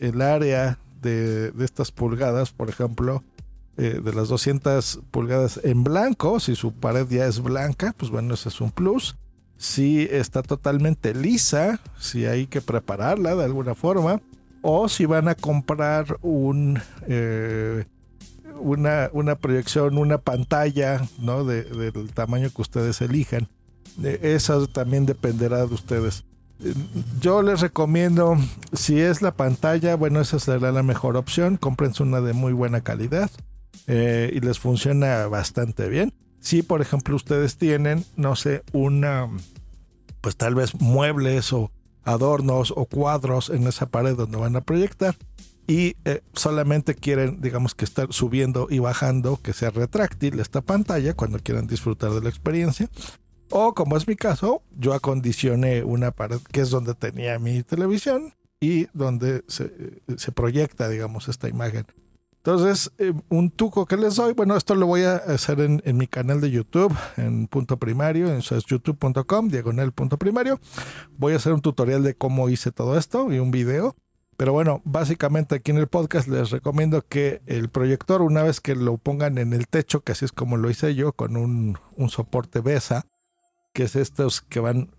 el 0.00 0.22
área 0.22 0.80
de, 1.00 1.52
estas 1.60 1.92
pulgadas, 1.92 2.50
por 2.50 2.68
ejemplo, 2.68 3.22
eh, 3.76 4.00
de 4.02 4.12
las 4.12 4.26
200 4.26 5.02
pulgadas 5.12 5.60
en 5.62 5.84
blanco, 5.84 6.40
si 6.40 6.56
su 6.56 6.72
pared 6.72 7.06
ya 7.08 7.26
es 7.26 7.40
blanca, 7.40 7.94
pues 7.96 8.10
bueno, 8.10 8.34
ese 8.34 8.48
es 8.48 8.60
un 8.60 8.72
plus 8.72 9.14
si 9.56 10.02
está 10.10 10.42
totalmente 10.42 11.14
lisa, 11.14 11.80
si 11.98 12.26
hay 12.26 12.46
que 12.46 12.60
prepararla 12.60 13.34
de 13.34 13.44
alguna 13.44 13.74
forma, 13.74 14.20
o 14.62 14.88
si 14.88 15.06
van 15.06 15.28
a 15.28 15.34
comprar 15.34 16.18
eh, 17.06 17.84
una, 18.60 19.10
una, 19.12 19.36
proyección, 19.36 19.98
una 19.98 20.18
pantalla 20.18 21.02
¿no? 21.18 21.44
De, 21.44 21.62
del 21.64 22.12
tamaño 22.12 22.50
que 22.50 22.62
ustedes 22.62 23.00
elijan. 23.00 23.48
Eso 24.02 24.66
también 24.66 25.06
dependerá 25.06 25.66
de 25.66 25.74
ustedes. 25.74 26.24
Yo 27.20 27.42
les 27.42 27.60
recomiendo, 27.60 28.36
si 28.72 29.00
es 29.00 29.22
la 29.22 29.32
pantalla, 29.32 29.94
bueno, 29.94 30.20
esa 30.20 30.38
será 30.38 30.72
la 30.72 30.82
mejor 30.82 31.16
opción. 31.16 31.56
Cómprense 31.56 32.02
una 32.02 32.20
de 32.20 32.32
muy 32.32 32.52
buena 32.52 32.80
calidad 32.80 33.30
eh, 33.86 34.30
y 34.34 34.40
les 34.40 34.58
funciona 34.58 35.26
bastante 35.28 35.88
bien. 35.88 36.12
Si, 36.40 36.62
por 36.62 36.80
ejemplo, 36.80 37.16
ustedes 37.16 37.56
tienen, 37.56 38.04
no 38.16 38.36
sé, 38.36 38.62
una 38.72 39.28
pues 40.20 40.36
tal 40.36 40.54
vez 40.54 40.74
muebles 40.80 41.52
o 41.52 41.70
adornos 42.02 42.72
o 42.74 42.86
cuadros 42.86 43.50
en 43.50 43.66
esa 43.66 43.86
pared 43.86 44.16
donde 44.16 44.38
van 44.38 44.56
a 44.56 44.60
proyectar 44.60 45.16
y 45.66 45.96
eh, 46.04 46.22
solamente 46.32 46.94
quieren, 46.94 47.40
digamos 47.40 47.74
que 47.74 47.84
estar 47.84 48.12
subiendo 48.12 48.68
y 48.70 48.78
bajando, 48.78 49.40
que 49.42 49.52
sea 49.52 49.70
retráctil 49.70 50.38
esta 50.38 50.60
pantalla 50.60 51.14
cuando 51.14 51.38
quieran 51.40 51.66
disfrutar 51.66 52.12
de 52.12 52.20
la 52.20 52.28
experiencia. 52.28 52.88
O 53.50 53.74
como 53.74 53.96
es 53.96 54.06
mi 54.06 54.16
caso, 54.16 54.62
yo 54.76 54.94
acondicioné 54.94 55.84
una 55.84 56.10
pared 56.10 56.40
que 56.52 56.60
es 56.60 56.70
donde 56.70 56.94
tenía 56.94 57.38
mi 57.38 57.62
televisión 57.62 58.34
y 58.60 58.86
donde 58.92 59.44
se, 59.48 59.64
eh, 59.64 60.32
proyecta, 60.34 60.88
digamos, 60.88 61.28
esta 61.28 61.48
imagen. 61.48 61.86
Entonces, 62.46 62.92
eh, 62.98 63.12
un 63.28 63.50
tuco 63.50 63.86
que 63.86 63.96
les 63.96 64.14
doy, 64.14 64.32
bueno, 64.32 64.56
esto 64.56 64.76
lo 64.76 64.86
voy 64.86 65.02
a 65.02 65.16
hacer 65.16 65.58
en, 65.58 65.82
mi 65.96 66.06
canal 66.06 66.40
de 66.40 66.52
YouTube, 66.52 66.96
en 67.16 67.48
punto 67.48 67.76
primario, 67.76 68.32
eso 68.32 68.54
es 68.54 68.64
youtube.com, 68.66 69.48
diagonal 69.48 69.90
punto 69.90 70.16
primario. 70.16 70.60
Voy 71.18 71.32
a 71.32 71.36
hacer 71.38 71.52
un 71.52 71.60
tutorial 71.60 72.04
de 72.04 72.14
cómo 72.14 72.48
hice 72.48 72.70
todo 72.70 72.96
esto 72.96 73.32
y 73.32 73.40
un 73.40 73.50
video. 73.50 73.96
Pero 74.36 74.52
bueno, 74.52 74.80
básicamente 74.84 75.56
aquí 75.56 75.72
en 75.72 75.78
el 75.78 75.88
podcast 75.88 76.28
les 76.28 76.50
recomiendo 76.50 77.02
que 77.02 77.42
el 77.46 77.68
proyector, 77.68 78.22
una 78.22 78.44
vez 78.44 78.60
que 78.60 78.76
lo 78.76 78.96
pongan 78.96 79.38
en 79.38 79.52
el 79.52 79.66
techo, 79.66 80.02
que 80.02 80.12
así 80.12 80.24
es 80.24 80.30
como 80.30 80.56
lo 80.56 80.70
hice 80.70 80.94
yo, 80.94 81.14
con 81.14 81.36
un, 81.36 81.80
un 81.96 82.10
soporte 82.10 82.60
BESA, 82.60 83.06
que 83.72 83.82
es 83.82 83.96
estos 83.96 84.40
que 84.40 84.60
van 84.60 84.94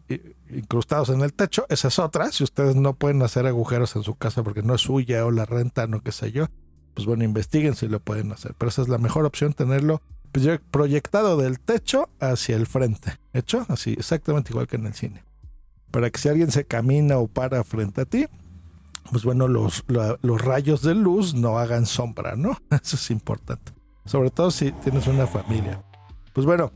incrustados 0.50 1.08
en 1.08 1.22
el 1.22 1.32
techo, 1.32 1.66
esa 1.70 1.88
es 1.88 1.98
otra. 1.98 2.30
Si 2.30 2.44
ustedes 2.44 2.76
no 2.76 2.96
pueden 2.96 3.22
hacer 3.22 3.48
agujeros 3.48 3.96
en 3.96 4.04
su 4.04 4.16
casa 4.16 4.44
porque 4.44 4.64
no 4.64 4.76
es 4.76 4.82
suya 4.82 5.26
o 5.26 5.32
la 5.32 5.46
renta, 5.46 5.88
no 5.88 6.02
qué 6.02 6.12
sé 6.12 6.34
yo, 6.34 6.48
pues 6.98 7.06
bueno, 7.06 7.24
investiguen 7.24 7.76
si 7.76 7.88
lo 7.88 8.00
pueden 8.00 8.32
hacer. 8.32 8.56
Pero 8.58 8.70
esa 8.70 8.82
es 8.82 8.88
la 8.88 8.98
mejor 8.98 9.24
opción, 9.26 9.54
tenerlo 9.54 10.02
proyectado 10.72 11.38
del 11.38 11.60
techo 11.60 12.10
hacia 12.20 12.56
el 12.56 12.66
frente. 12.66 13.20
¿Hecho? 13.34 13.68
Así, 13.70 13.94
exactamente 13.94 14.52
igual 14.52 14.66
que 14.66 14.78
en 14.78 14.88
el 14.88 14.96
cine. 14.96 15.24
Para 15.92 16.10
que 16.10 16.20
si 16.20 16.28
alguien 16.28 16.50
se 16.50 16.66
camina 16.66 17.20
o 17.20 17.28
para 17.28 17.64
frente 17.64 18.02
a 18.02 18.06
ti, 18.06 18.26
pues 19.12 19.26
bueno, 19.26 19.48
los, 19.48 19.86
los 19.88 20.42
rayos 20.42 20.82
de 20.82 20.96
luz 20.96 21.36
no 21.36 21.60
hagan 21.60 21.86
sombra, 21.86 22.36
¿no? 22.36 22.58
Eso 22.72 22.96
es 22.96 23.12
importante. 23.12 23.74
Sobre 24.06 24.32
todo 24.32 24.50
si 24.50 24.72
tienes 24.72 25.06
una 25.06 25.28
familia. 25.28 25.84
Pues 26.34 26.48
bueno, 26.48 26.72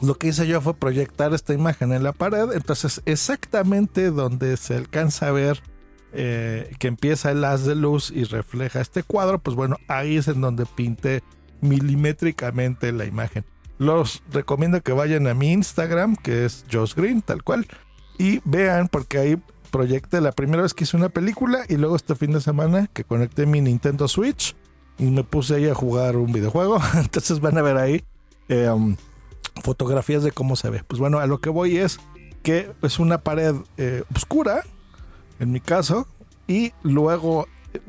lo 0.00 0.14
que 0.14 0.28
hice 0.28 0.46
yo 0.46 0.62
fue 0.62 0.72
proyectar 0.72 1.34
esta 1.34 1.52
imagen 1.52 1.92
en 1.92 2.04
la 2.04 2.12
pared. 2.14 2.52
Entonces, 2.54 3.02
exactamente 3.04 4.10
donde 4.10 4.56
se 4.56 4.76
alcanza 4.76 5.28
a 5.28 5.32
ver 5.32 5.62
eh, 6.12 6.72
que 6.78 6.88
empieza 6.88 7.30
el 7.30 7.44
haz 7.44 7.64
de 7.64 7.74
luz 7.74 8.10
y 8.14 8.24
refleja 8.24 8.80
este 8.80 9.02
cuadro, 9.02 9.38
pues 9.38 9.56
bueno, 9.56 9.76
ahí 9.88 10.16
es 10.16 10.28
en 10.28 10.40
donde 10.40 10.66
pinté 10.66 11.22
milimétricamente 11.60 12.92
la 12.92 13.06
imagen. 13.06 13.44
Los 13.78 14.22
recomiendo 14.30 14.80
que 14.82 14.92
vayan 14.92 15.26
a 15.26 15.34
mi 15.34 15.52
Instagram, 15.52 16.16
que 16.16 16.44
es 16.44 16.64
Josh 16.70 16.94
Green, 16.94 17.22
tal 17.22 17.42
cual, 17.42 17.66
y 18.18 18.40
vean, 18.44 18.88
porque 18.88 19.18
ahí 19.18 19.42
proyecté 19.70 20.20
la 20.20 20.32
primera 20.32 20.62
vez 20.62 20.74
que 20.74 20.84
hice 20.84 20.96
una 20.96 21.08
película 21.08 21.64
y 21.68 21.76
luego 21.76 21.96
este 21.96 22.14
fin 22.14 22.32
de 22.32 22.40
semana 22.40 22.88
que 22.92 23.04
conecté 23.04 23.46
mi 23.46 23.60
Nintendo 23.60 24.06
Switch 24.06 24.54
y 24.98 25.04
me 25.04 25.24
puse 25.24 25.54
ahí 25.54 25.68
a 25.68 25.74
jugar 25.74 26.16
un 26.16 26.30
videojuego. 26.30 26.78
Entonces 26.94 27.40
van 27.40 27.56
a 27.56 27.62
ver 27.62 27.78
ahí 27.78 28.04
eh, 28.48 28.68
um, 28.68 28.96
fotografías 29.64 30.22
de 30.22 30.30
cómo 30.30 30.56
se 30.56 30.68
ve. 30.68 30.84
Pues 30.86 31.00
bueno, 31.00 31.18
a 31.18 31.26
lo 31.26 31.40
que 31.40 31.48
voy 31.48 31.78
es 31.78 31.98
que 32.42 32.70
es 32.82 32.98
una 32.98 33.18
pared 33.18 33.54
eh, 33.78 34.04
oscura 34.14 34.62
en 35.38 35.52
mi 35.52 35.60
caso, 35.60 36.06
y 36.46 36.72
luego 36.82 37.46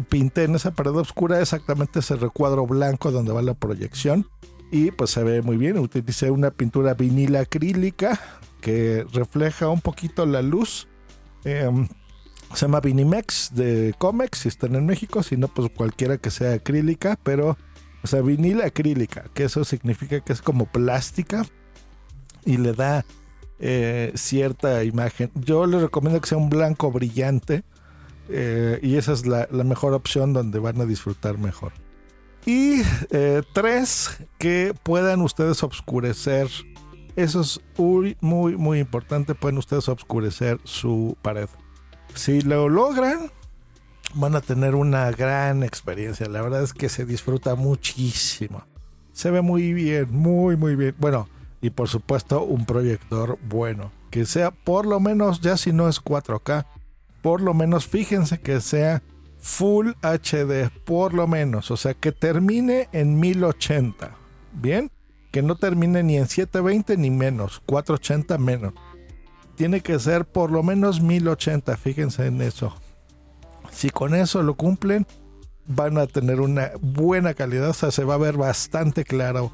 pinté 0.10 0.44
en 0.44 0.56
esa 0.56 0.72
pared 0.72 0.92
oscura 0.92 1.42
exactamente 1.42 2.00
ese 2.00 2.16
recuadro 2.16 2.66
blanco 2.66 3.12
donde 3.12 3.34
va 3.34 3.42
la 3.42 3.54
proyección 3.54 4.28
y 4.72 4.92
pues 4.92 5.12
se 5.12 5.24
ve 5.24 5.42
muy 5.42 5.58
bien. 5.58 5.78
Utilicé 5.78 6.32
una 6.32 6.52
pintura 6.52 6.94
vinil 6.94 7.36
acrílica 7.36 8.20
que 8.62 9.06
refleja 9.14 9.70
un 9.70 9.82
poquito 9.82 10.26
la 10.26 10.42
luz. 10.42 10.88
Em, 11.44 11.88
se 12.54 12.66
llama 12.66 12.80
Vinimex 12.80 13.52
de 13.54 13.94
Comex 13.98 14.40
si 14.40 14.48
están 14.48 14.76
en 14.76 14.86
México, 14.86 15.22
si 15.22 15.38
no 15.38 15.48
pues 15.48 15.70
cualquiera 15.76 16.18
que 16.18 16.32
sea 16.32 16.54
acrílica, 16.54 17.20
pero 17.24 17.58
o 18.04 18.08
sea, 18.08 18.22
vinil 18.22 18.62
acrílica, 18.62 19.26
que 19.34 19.46
eso 19.46 19.64
significa 19.64 20.20
que 20.20 20.34
es 20.34 20.42
como 20.42 20.66
plástica 20.66 21.46
y 22.46 22.58
le 22.58 22.74
da 22.74 23.06
eh, 23.66 24.12
cierta 24.16 24.84
imagen. 24.84 25.32
Yo 25.36 25.66
les 25.66 25.82
recomiendo 25.82 26.20
que 26.20 26.28
sea 26.28 26.38
un 26.38 26.50
blanco 26.50 26.92
brillante 26.92 27.64
eh, 28.28 28.78
y 28.82 28.98
esa 28.98 29.14
es 29.14 29.26
la, 29.26 29.48
mejor 29.52 29.94
opción 29.94 30.34
donde 30.34 30.60
van 30.60 30.82
a 30.82 30.86
disfrutar 30.86 31.38
mejor. 31.38 31.72
Y 32.46 32.82
eh, 33.12 33.42
tres, 33.54 34.18
que 34.38 34.74
puedan 34.84 35.22
ustedes 35.22 35.64
obscurecer. 35.64 36.50
Eso 37.16 37.40
es 37.40 37.62
muy, 37.78 38.18
muy, 38.20 38.58
muy 38.58 38.80
importante. 38.80 39.34
Pueden 39.34 39.58
ustedes 39.58 39.88
obscurecer 39.88 40.60
su 40.66 41.16
pared. 41.22 41.48
Si 42.16 42.42
lo 42.42 42.68
logran, 42.68 43.32
van 44.14 44.36
a 44.36 44.42
tener 44.42 44.76
una 44.76 45.10
gran 45.12 45.64
experiencia. 45.64 46.28
La 46.28 46.42
verdad 46.42 46.64
es 46.64 46.74
que 46.74 46.90
se 46.90 47.06
disfruta 47.06 47.56
muchísimo. 47.56 48.66
Se 49.14 49.32
ve 49.32 49.40
muy 49.40 49.72
bien, 49.72 50.08
muy, 50.12 50.58
muy 50.58 50.76
bien. 50.76 50.96
Bueno, 51.00 51.30
y 51.64 51.70
por 51.70 51.88
supuesto 51.88 52.44
un 52.44 52.66
proyector 52.66 53.40
bueno, 53.48 53.94
que 54.12 54.26
sea 54.26 54.52
por 54.52 54.86
lo 54.86 55.00
menos, 55.00 55.40
ya 55.40 55.56
si 55.56 55.72
no 55.72 55.88
es 55.88 56.04
4K, 56.04 56.66
por 57.22 57.40
lo 57.42 57.54
menos 57.54 57.88
fíjense 57.88 58.40
que 58.42 58.60
sea 58.60 59.02
Full 59.40 59.92
HD, 60.02 60.70
por 60.84 61.14
lo 61.14 61.26
menos, 61.26 61.72
o 61.72 61.78
sea 61.78 61.94
que 61.94 62.12
termine 62.12 62.90
en 62.92 63.18
1080, 63.18 64.12
¿bien? 64.52 64.92
Que 65.32 65.42
no 65.42 65.56
termine 65.56 66.04
ni 66.04 66.18
en 66.18 66.28
720 66.28 66.98
ni 66.98 67.10
menos, 67.10 67.62
480 67.66 68.38
menos. 68.38 68.74
Tiene 69.56 69.80
que 69.80 69.98
ser 70.00 70.26
por 70.26 70.52
lo 70.52 70.64
menos 70.64 71.02
1080, 71.02 71.78
fíjense 71.78 72.26
en 72.26 72.42
eso. 72.42 72.76
Si 73.72 73.90
con 73.90 74.16
eso 74.16 74.44
lo 74.44 74.56
cumplen, 74.56 75.08
van 75.66 75.98
a 75.98 76.08
tener 76.08 76.42
una 76.42 76.72
buena 76.82 77.34
calidad, 77.34 77.70
o 77.70 77.74
sea, 77.74 77.92
se 77.92 78.04
va 78.04 78.16
a 78.16 78.18
ver 78.18 78.36
bastante 78.36 79.06
claro 79.06 79.54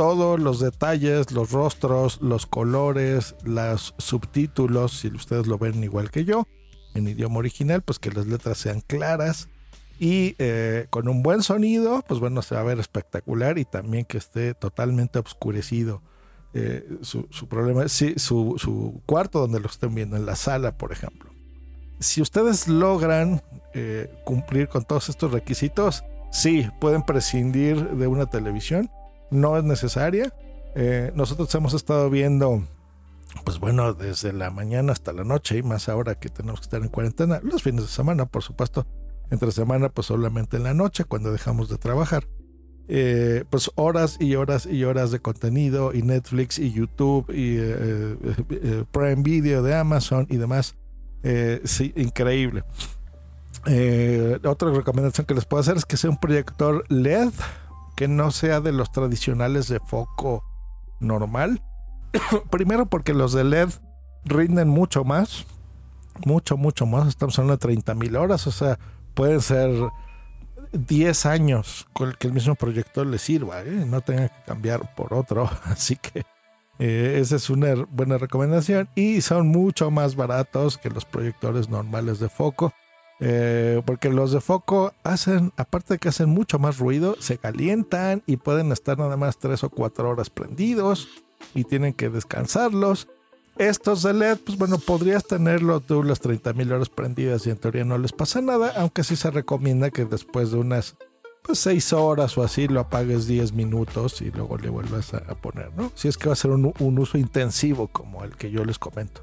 todos 0.00 0.40
los 0.40 0.60
detalles, 0.60 1.30
los 1.30 1.50
rostros, 1.50 2.22
los 2.22 2.46
colores, 2.46 3.34
los 3.44 3.94
subtítulos, 3.98 4.92
si 4.92 5.08
ustedes 5.08 5.46
lo 5.46 5.58
ven 5.58 5.84
igual 5.84 6.10
que 6.10 6.24
yo, 6.24 6.48
en 6.94 7.06
idioma 7.06 7.36
original, 7.36 7.82
pues 7.82 7.98
que 7.98 8.10
las 8.10 8.26
letras 8.26 8.56
sean 8.56 8.80
claras 8.80 9.50
y 9.98 10.36
eh, 10.38 10.86
con 10.88 11.06
un 11.06 11.22
buen 11.22 11.42
sonido, 11.42 12.02
pues 12.08 12.18
bueno, 12.18 12.40
se 12.40 12.54
va 12.54 12.62
a 12.62 12.64
ver 12.64 12.80
espectacular 12.80 13.58
y 13.58 13.66
también 13.66 14.06
que 14.06 14.16
esté 14.16 14.54
totalmente 14.54 15.18
oscurecido. 15.18 16.00
Eh, 16.54 16.96
su, 17.02 17.28
problema 17.46 17.86
su, 17.86 18.54
su, 18.56 19.02
cuarto 19.04 19.40
donde 19.40 19.60
lo 19.60 19.66
estén 19.66 19.94
viendo, 19.94 20.16
en 20.16 20.24
la 20.24 20.34
sala, 20.34 20.78
por 20.78 20.92
ejemplo. 20.92 21.30
Si 21.98 22.22
ustedes 22.22 22.68
logran 22.68 23.42
eh, 23.74 24.10
cumplir 24.24 24.68
con 24.68 24.82
todos 24.82 25.10
estos 25.10 25.30
requisitos, 25.30 26.04
sí, 26.32 26.66
pueden 26.80 27.02
prescindir 27.02 27.86
de 27.90 28.06
una 28.06 28.24
televisión 28.24 28.90
no 29.30 29.56
es 29.56 29.64
necesaria. 29.64 30.32
Eh, 30.74 31.12
nosotros 31.14 31.52
hemos 31.54 31.74
estado 31.74 32.10
viendo, 32.10 32.62
pues 33.44 33.58
bueno, 33.58 33.92
desde 33.94 34.32
la 34.32 34.50
mañana 34.50 34.92
hasta 34.92 35.12
la 35.12 35.24
noche 35.24 35.58
y 35.58 35.62
más 35.62 35.88
ahora 35.88 36.14
que 36.14 36.28
tenemos 36.28 36.60
que 36.60 36.64
estar 36.64 36.82
en 36.82 36.88
cuarentena, 36.88 37.40
los 37.42 37.62
fines 37.62 37.82
de 37.82 37.88
semana, 37.88 38.26
por 38.26 38.42
supuesto, 38.42 38.86
entre 39.30 39.52
semana, 39.52 39.88
pues 39.88 40.06
solamente 40.08 40.56
en 40.56 40.64
la 40.64 40.74
noche, 40.74 41.04
cuando 41.04 41.32
dejamos 41.32 41.68
de 41.68 41.78
trabajar. 41.78 42.26
Eh, 42.92 43.44
pues 43.48 43.70
horas 43.76 44.16
y 44.18 44.34
horas 44.34 44.66
y 44.66 44.82
horas 44.82 45.12
de 45.12 45.20
contenido 45.20 45.94
y 45.94 46.02
Netflix 46.02 46.58
y 46.58 46.72
YouTube 46.72 47.30
y 47.30 47.56
eh, 47.56 48.84
Prime 48.90 49.22
Video 49.22 49.62
de 49.62 49.76
Amazon 49.76 50.26
y 50.28 50.36
demás. 50.38 50.74
sí, 51.64 51.92
increíble. 51.94 52.64
otra 54.44 54.70
recomendación 54.72 55.24
que 55.26 55.34
les 55.34 55.44
puedo 55.44 55.60
hacer 55.60 55.76
es 55.76 55.84
que 55.84 55.96
sea 55.96 56.10
un 56.10 56.18
proyector 56.18 56.84
LED 56.88 57.30
que 58.00 58.08
no 58.08 58.30
sea 58.30 58.62
de 58.62 58.72
los 58.72 58.90
tradicionales 58.92 59.68
de 59.68 59.78
foco 59.78 60.42
normal. 61.00 61.60
Primero 62.50 62.86
porque 62.86 63.12
los 63.12 63.34
de 63.34 63.44
LED 63.44 63.68
rinden 64.24 64.70
mucho 64.70 65.04
más, 65.04 65.44
mucho, 66.24 66.56
mucho 66.56 66.86
más. 66.86 67.08
Estamos 67.08 67.38
hablando 67.38 67.58
de 67.58 67.74
30 67.74 67.94
mil 67.96 68.16
horas, 68.16 68.46
o 68.46 68.52
sea, 68.52 68.78
pueden 69.12 69.42
ser 69.42 69.70
10 70.72 71.26
años 71.26 71.88
con 71.92 72.14
que 72.14 72.28
el 72.28 72.32
mismo 72.32 72.54
proyector 72.54 73.06
le 73.06 73.18
sirva, 73.18 73.60
¿eh? 73.60 73.84
no 73.86 74.00
tenga 74.00 74.30
que 74.30 74.44
cambiar 74.46 74.94
por 74.94 75.12
otro. 75.12 75.50
Así 75.64 75.96
que 75.96 76.24
eh, 76.78 77.18
esa 77.20 77.36
es 77.36 77.50
una 77.50 77.84
buena 77.90 78.16
recomendación. 78.16 78.88
Y 78.94 79.20
son 79.20 79.48
mucho 79.48 79.90
más 79.90 80.16
baratos 80.16 80.78
que 80.78 80.88
los 80.88 81.04
proyectores 81.04 81.68
normales 81.68 82.18
de 82.18 82.30
foco. 82.30 82.72
Eh, 83.22 83.82
porque 83.84 84.08
los 84.08 84.32
de 84.32 84.40
foco 84.40 84.94
hacen, 85.04 85.52
aparte 85.56 85.94
de 85.94 85.98
que 85.98 86.08
hacen 86.08 86.30
mucho 86.30 86.58
más 86.58 86.78
ruido, 86.78 87.16
se 87.20 87.36
calientan 87.36 88.22
y 88.26 88.38
pueden 88.38 88.72
estar 88.72 88.98
nada 88.98 89.16
más 89.18 89.38
3 89.38 89.62
o 89.64 89.68
4 89.68 90.08
horas 90.08 90.30
prendidos 90.30 91.08
y 91.54 91.64
tienen 91.64 91.92
que 91.92 92.08
descansarlos. 92.08 93.08
Estos 93.58 94.02
de 94.02 94.14
LED, 94.14 94.38
pues 94.38 94.56
bueno, 94.56 94.78
podrías 94.78 95.26
tenerlo 95.26 95.80
tú 95.80 96.02
las 96.02 96.22
30.000 96.22 96.72
horas 96.72 96.88
prendidas 96.88 97.46
y 97.46 97.50
en 97.50 97.58
teoría 97.58 97.84
no 97.84 97.98
les 97.98 98.12
pasa 98.12 98.40
nada, 98.40 98.72
aunque 98.76 99.04
sí 99.04 99.16
se 99.16 99.30
recomienda 99.30 99.90
que 99.90 100.06
después 100.06 100.50
de 100.50 100.58
unas 100.58 100.96
pues 101.42 101.58
6 101.58 101.92
horas 101.92 102.38
o 102.38 102.42
así 102.42 102.68
lo 102.68 102.80
apagues 102.80 103.26
10 103.26 103.52
minutos 103.52 104.22
y 104.22 104.30
luego 104.30 104.56
le 104.56 104.70
vuelvas 104.70 105.12
a, 105.12 105.34
poner, 105.34 105.72
¿no? 105.74 105.92
Si 105.94 106.08
es 106.08 106.16
que 106.16 106.28
va 106.28 106.34
a 106.34 106.36
ser 106.36 106.52
un 106.52 106.98
uso 106.98 107.18
intensivo 107.18 107.88
como 107.88 108.24
el 108.24 108.36
que 108.36 108.50
yo 108.50 108.64
les 108.64 108.78
comento. 108.78 109.22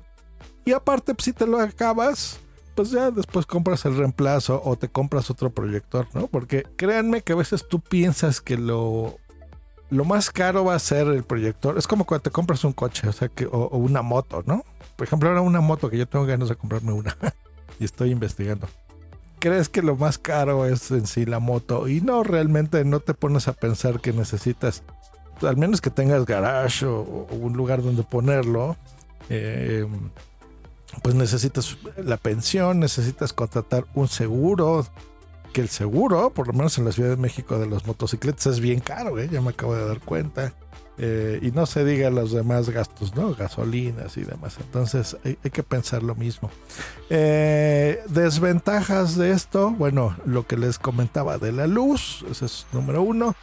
Y 0.65 0.73
aparte, 0.73 1.15
pues, 1.15 1.25
si 1.25 1.33
te 1.33 1.47
lo 1.47 1.59
acabas, 1.59 2.39
pues 2.77 2.91
ya 2.91 3.10
después 3.10 3.48
compras 3.48 3.86
el 3.86 3.98
reemplazo 3.98 4.62
o 4.63 4.75
te 4.75 4.88
compras 4.88 5.31
otro 5.31 5.50
proyector, 5.50 6.07
¿no? 6.13 6.27
Porque 6.27 6.63
créanme 6.75 7.24
que 7.24 7.34
a 7.34 7.36
veces 7.36 7.67
tú 7.67 7.79
piensas 7.79 8.39
que 8.39 8.55
lo, 8.55 9.17
lo 9.89 10.05
más 10.05 10.29
caro 10.29 10.63
va 10.63 10.75
a 10.75 10.79
ser 10.79 11.07
el 11.07 11.24
proyector. 11.24 11.79
Es 11.79 11.88
como 11.88 12.05
cuando 12.05 12.22
te 12.22 12.29
compras 12.29 12.63
un 12.63 12.74
coche, 12.74 13.10
o 13.10 13.12
sea, 13.12 13.29
que, 13.29 13.48
o, 13.48 13.50
o 13.50 13.77
una 13.79 14.03
moto, 14.03 14.43
¿no? 14.46 14.63
Por 14.96 15.07
ejemplo, 15.07 15.27
ahora 15.27 15.41
una 15.41 15.60
moto 15.60 15.89
que 15.89 15.98
yo 15.98 16.07
tengo 16.07 16.27
ganas 16.27 16.50
de 16.50 16.55
comprarme 16.55 16.91
una 16.91 17.17
y 17.79 17.86
estoy 17.86 18.12
investigando. 18.12 18.67
Crees 19.39 19.69
que 19.69 19.81
lo 19.81 19.96
más 19.96 20.19
caro 20.19 20.67
es 20.67 20.91
en 20.91 21.07
sí 21.07 21.25
la 21.25 21.39
moto 21.39 21.88
y 21.88 22.01
no, 22.01 22.22
realmente 22.22 22.86
no 22.86 23.00
te 23.00 23.15
pones 23.15 23.48
a 23.48 23.53
pensar 23.53 24.01
que 24.01 24.13
necesitas, 24.13 24.84
al 25.41 25.57
menos 25.57 25.81
que 25.81 25.89
tengas 25.89 26.27
garage 26.27 26.86
o, 26.86 27.01
o 27.01 27.36
un 27.38 27.53
lugar 27.53 27.81
donde 27.81 28.03
ponerlo, 28.03 28.77
eh, 29.29 29.88
pues 31.01 31.15
necesitas 31.15 31.77
la 31.97 32.17
pensión, 32.17 32.79
necesitas 32.79 33.33
contratar 33.33 33.85
un 33.93 34.07
seguro, 34.07 34.85
que 35.53 35.61
el 35.61 35.69
seguro, 35.69 36.31
por 36.33 36.47
lo 36.47 36.53
menos 36.53 36.77
en 36.77 36.85
la 36.85 36.91
Ciudad 36.91 37.09
de 37.09 37.17
México 37.17 37.57
de 37.57 37.67
las 37.67 37.85
motocicletas 37.87 38.45
es 38.47 38.59
bien 38.59 38.79
caro, 38.79 39.17
¿eh? 39.19 39.29
ya 39.31 39.41
me 39.41 39.49
acabo 39.49 39.75
de 39.75 39.87
dar 39.87 39.99
cuenta. 39.99 40.53
Eh, 40.99 41.39
y 41.43 41.51
no 41.51 41.67
se 41.67 41.85
diga 41.85 42.09
los 42.09 42.31
demás 42.31 42.71
gastos, 42.71 43.15
¿no? 43.15 43.35
Gasolinas 43.35 44.17
y 44.17 44.23
demás. 44.23 44.57
Entonces 44.59 45.15
hay, 45.23 45.35
que 45.51 45.61
pensar 45.61 46.01
lo 46.01 46.15
mismo. 46.15 46.49
Eh, 47.11 47.99
desventajas 48.09 49.15
de 49.15 49.31
esto, 49.31 49.69
bueno, 49.71 50.17
lo 50.25 50.47
que 50.47 50.57
les 50.57 50.79
comentaba 50.79 51.37
de 51.37 51.51
la 51.51 51.67
luz, 51.67 52.25
ese 52.31 52.45
es 52.45 52.65
número 52.71 53.03
uno. 53.03 53.35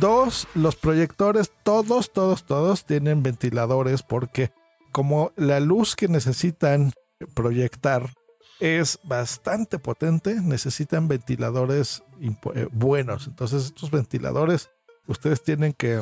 Dos, 0.00 0.48
los 0.54 0.76
proyectores, 0.76 1.52
todos, 1.62 2.10
todos, 2.10 2.44
todos 2.44 2.86
tienen 2.86 3.22
ventiladores 3.22 4.02
porque 4.02 4.50
como 4.94 5.32
la 5.34 5.58
luz 5.58 5.96
que 5.96 6.06
necesitan 6.06 6.92
proyectar 7.34 8.14
es 8.60 9.00
bastante 9.02 9.80
potente, 9.80 10.40
necesitan 10.40 11.08
ventiladores 11.08 12.04
eh, 12.54 12.68
buenos. 12.70 13.26
Entonces 13.26 13.64
estos 13.64 13.90
ventiladores, 13.90 14.70
ustedes 15.08 15.42
tienen 15.42 15.72
que 15.72 16.00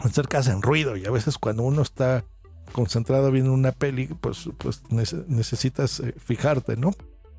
hacer 0.00 0.26
que 0.26 0.36
hacen 0.36 0.62
ruido 0.62 0.96
y 0.96 1.06
a 1.06 1.12
veces 1.12 1.38
cuando 1.38 1.62
uno 1.62 1.80
está 1.82 2.24
concentrado 2.72 3.30
viendo 3.30 3.52
una 3.52 3.70
peli, 3.70 4.08
pues, 4.08 4.50
pues 4.58 4.82
necesitas 4.90 6.00
eh, 6.00 6.12
fijarte, 6.18 6.76
¿no? 6.76 6.90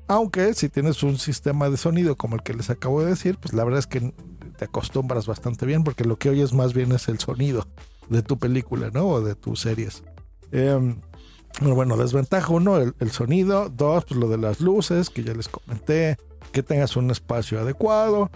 Aunque 0.08 0.54
si 0.54 0.70
tienes 0.70 1.02
un 1.02 1.18
sistema 1.18 1.68
de 1.68 1.76
sonido 1.76 2.16
como 2.16 2.36
el 2.36 2.42
que 2.42 2.54
les 2.54 2.70
acabo 2.70 3.02
de 3.02 3.10
decir, 3.10 3.36
pues 3.36 3.52
la 3.52 3.64
verdad 3.64 3.80
es 3.80 3.86
que 3.86 4.14
te 4.56 4.64
acostumbras 4.64 5.26
bastante 5.26 5.66
bien 5.66 5.84
porque 5.84 6.04
lo 6.04 6.16
que 6.16 6.30
oyes 6.30 6.54
más 6.54 6.72
bien 6.72 6.90
es 6.92 7.06
el 7.08 7.18
sonido 7.18 7.68
de 8.08 8.22
tu 8.22 8.38
película, 8.38 8.90
¿no? 8.90 9.06
O 9.06 9.20
de 9.20 9.34
tus 9.34 9.60
series. 9.60 10.02
Eh, 10.52 10.94
bueno, 11.60 11.96
desventaja 11.96 12.52
uno, 12.52 12.76
el, 12.78 12.94
el, 13.00 13.10
sonido. 13.10 13.68
Dos, 13.68 14.04
pues 14.04 14.18
lo 14.18 14.28
de 14.28 14.38
las 14.38 14.60
luces, 14.60 15.10
que 15.10 15.24
ya 15.24 15.34
les 15.34 15.48
comenté. 15.48 16.16
Que 16.52 16.62
tengas 16.62 16.96
un 16.96 17.10
espacio 17.10 17.60
adecuado. 17.60 18.30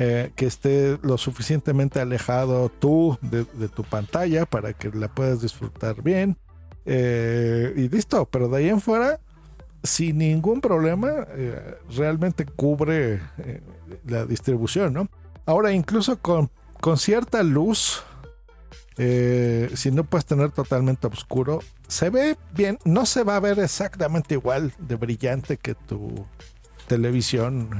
Eh, 0.00 0.30
que 0.36 0.46
esté 0.46 0.96
lo 1.02 1.18
suficientemente 1.18 2.00
alejado 2.00 2.68
tú 2.68 3.18
de, 3.20 3.44
tu 3.68 3.82
pantalla 3.82 4.46
para 4.46 4.72
que 4.72 4.90
la 4.90 5.08
puedas 5.08 5.40
disfrutar 5.40 6.02
bien. 6.02 6.36
Eh, 6.84 7.72
y 7.76 7.88
listo, 7.88 8.24
pero 8.26 8.48
de 8.48 8.58
ahí 8.58 8.68
en 8.68 8.80
fuera, 8.80 9.18
sin 9.82 10.18
ningún 10.18 10.60
problema, 10.60 11.26
eh, 11.30 11.78
realmente 11.96 12.44
cubre 12.44 13.20
la 14.06 14.24
distribución, 14.24 14.92
¿no? 14.92 15.08
Ahora, 15.46 15.72
incluso 15.72 16.18
con, 16.20 16.48
con 16.80 16.96
cierta 16.96 17.42
luz, 17.42 18.04
eh, 18.98 19.70
si 19.74 19.92
no 19.92 20.02
puedes 20.02 20.26
tener 20.26 20.50
totalmente 20.50 21.06
oscuro, 21.06 21.60
se 21.86 22.10
ve 22.10 22.36
bien, 22.52 22.78
no 22.84 23.06
se 23.06 23.22
va 23.22 23.36
a 23.36 23.40
ver 23.40 23.60
exactamente 23.60 24.34
igual 24.34 24.72
de 24.78 24.96
brillante 24.96 25.56
que 25.56 25.74
tu 25.74 26.26
televisión 26.88 27.70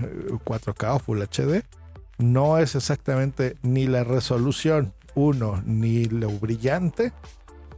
4K 0.44 0.94
o 0.94 0.98
Full 1.00 1.22
HD. 1.22 1.64
No 2.18 2.58
es 2.58 2.76
exactamente 2.76 3.56
ni 3.62 3.86
la 3.86 4.04
resolución, 4.04 4.94
uno, 5.14 5.60
ni 5.66 6.04
lo 6.04 6.30
brillante. 6.30 7.12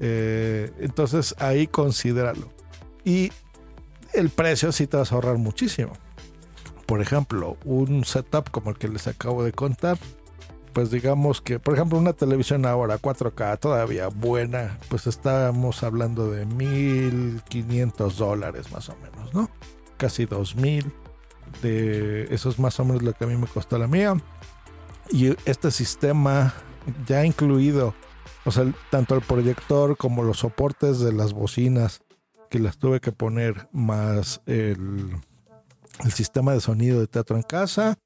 Eh, 0.01 0.71
entonces 0.79 1.35
ahí 1.39 1.67
considéralo. 1.67 2.51
Y 3.05 3.33
el 4.13 4.29
precio 4.29 4.71
sí 4.73 4.87
te 4.87 4.99
vas 4.99 5.13
a 5.13 5.15
ahorrar 5.15 5.39
muchísimo. 5.39 5.93
Por 6.85 7.01
ejemplo, 7.01 7.57
un 7.65 8.05
setup 8.05 8.51
como 8.51 8.71
el 8.71 8.77
que 8.77 8.89
les 8.89 9.07
acabo 9.07 9.45
de 9.45 9.53
contar, 9.53 9.97
pues 10.73 10.91
digamos 10.91 11.41
que, 11.41 11.59
por 11.59 11.75
ejemplo, 11.75 11.99
una 11.99 12.13
televisión 12.13 12.67
ahora 12.67 12.99
4K 12.99 13.59
todavía 13.59 14.09
buena, 14.09 14.79
pues 14.89 15.07
estábamos 15.07 15.83
hablando 15.83 16.31
de 16.31 16.47
1500 16.47 18.17
dólares 18.17 18.71
más 18.73 18.89
o 18.89 18.97
menos, 18.97 19.35
¿no? 19.35 19.51
Casi 19.97 20.27
2000. 20.27 20.93
De 21.63 22.33
eso 22.33 22.49
es 22.49 22.59
más 22.61 22.79
o 22.79 22.85
menos 22.85 23.03
lo 23.03 23.13
que 23.13 23.25
a 23.25 23.27
mí 23.27 23.37
me 23.37 23.47
costó 23.47 23.77
la 23.79 23.89
mía. 23.89 24.15
Y 25.11 25.37
este 25.45 25.71
sistema 25.71 26.55
ya 27.07 27.25
incluido, 27.25 27.95
o 28.45 28.53
sea, 28.53 28.73
tanto 28.91 29.17
el 29.17 29.23
proyector 29.23 29.97
como 29.97 30.23
los 30.23 30.39
soportes 30.39 31.01
de 31.01 31.13
las 31.13 31.33
bocinas 31.33 32.03
que 32.49 32.61
las 32.61 32.79
tuve 32.79 33.01
que 33.01 33.13
poner, 33.13 33.69
más 33.73 34.41
el, 34.47 35.17
el 36.05 36.13
sistema 36.13 36.53
de 36.53 36.61
sonido 36.61 37.01
de 37.01 37.07
teatro 37.07 37.37
en 37.37 37.43
casa, 37.43 37.99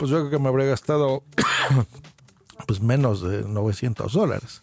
pues 0.00 0.10
yo 0.10 0.20
creo 0.20 0.30
que 0.30 0.38
me 0.38 0.48
habría 0.48 0.64
gastado 0.64 1.24
pues 2.66 2.80
menos 2.80 3.20
de 3.20 3.42
900 3.42 4.10
dólares 4.14 4.62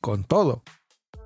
con 0.00 0.22
todo. 0.22 0.62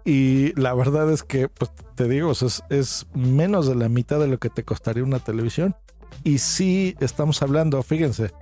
Y 0.07 0.59
la 0.59 0.73
verdad 0.73 1.12
es 1.12 1.23
que, 1.23 1.49
pues 1.49 1.71
te 1.95 2.09
digo, 2.09 2.33
es, 2.33 2.62
es, 2.71 3.07
menos 3.15 3.67
de 3.67 3.75
la 3.75 3.91
mitad 3.91 4.19
de 4.19 4.27
lo 4.27 4.38
que 4.38 4.49
te 4.49 4.65
costaría 4.65 5.05
una 5.05 5.19
televisión. 5.19 5.77
Y 6.25 6.38
sí 6.38 6.97
estamos 7.01 7.43
hablando, 7.43 7.83
fíjense, 7.83 8.33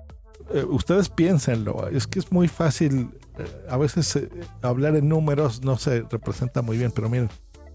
eh, 0.54 0.64
ustedes 0.64 1.08
piénsenlo, 1.08 1.88
es 1.88 2.06
que 2.06 2.20
es 2.20 2.30
muy 2.30 2.46
fácil, 2.46 3.10
eh, 3.36 3.66
a 3.68 3.76
veces 3.78 4.14
eh, 4.14 4.30
hablar 4.62 4.94
en 4.94 5.08
números 5.08 5.62
no 5.64 5.76
se 5.76 6.02
representa 6.02 6.62
muy 6.62 6.78
bien, 6.78 6.92
pero 6.92 7.08
miren, 7.08 7.30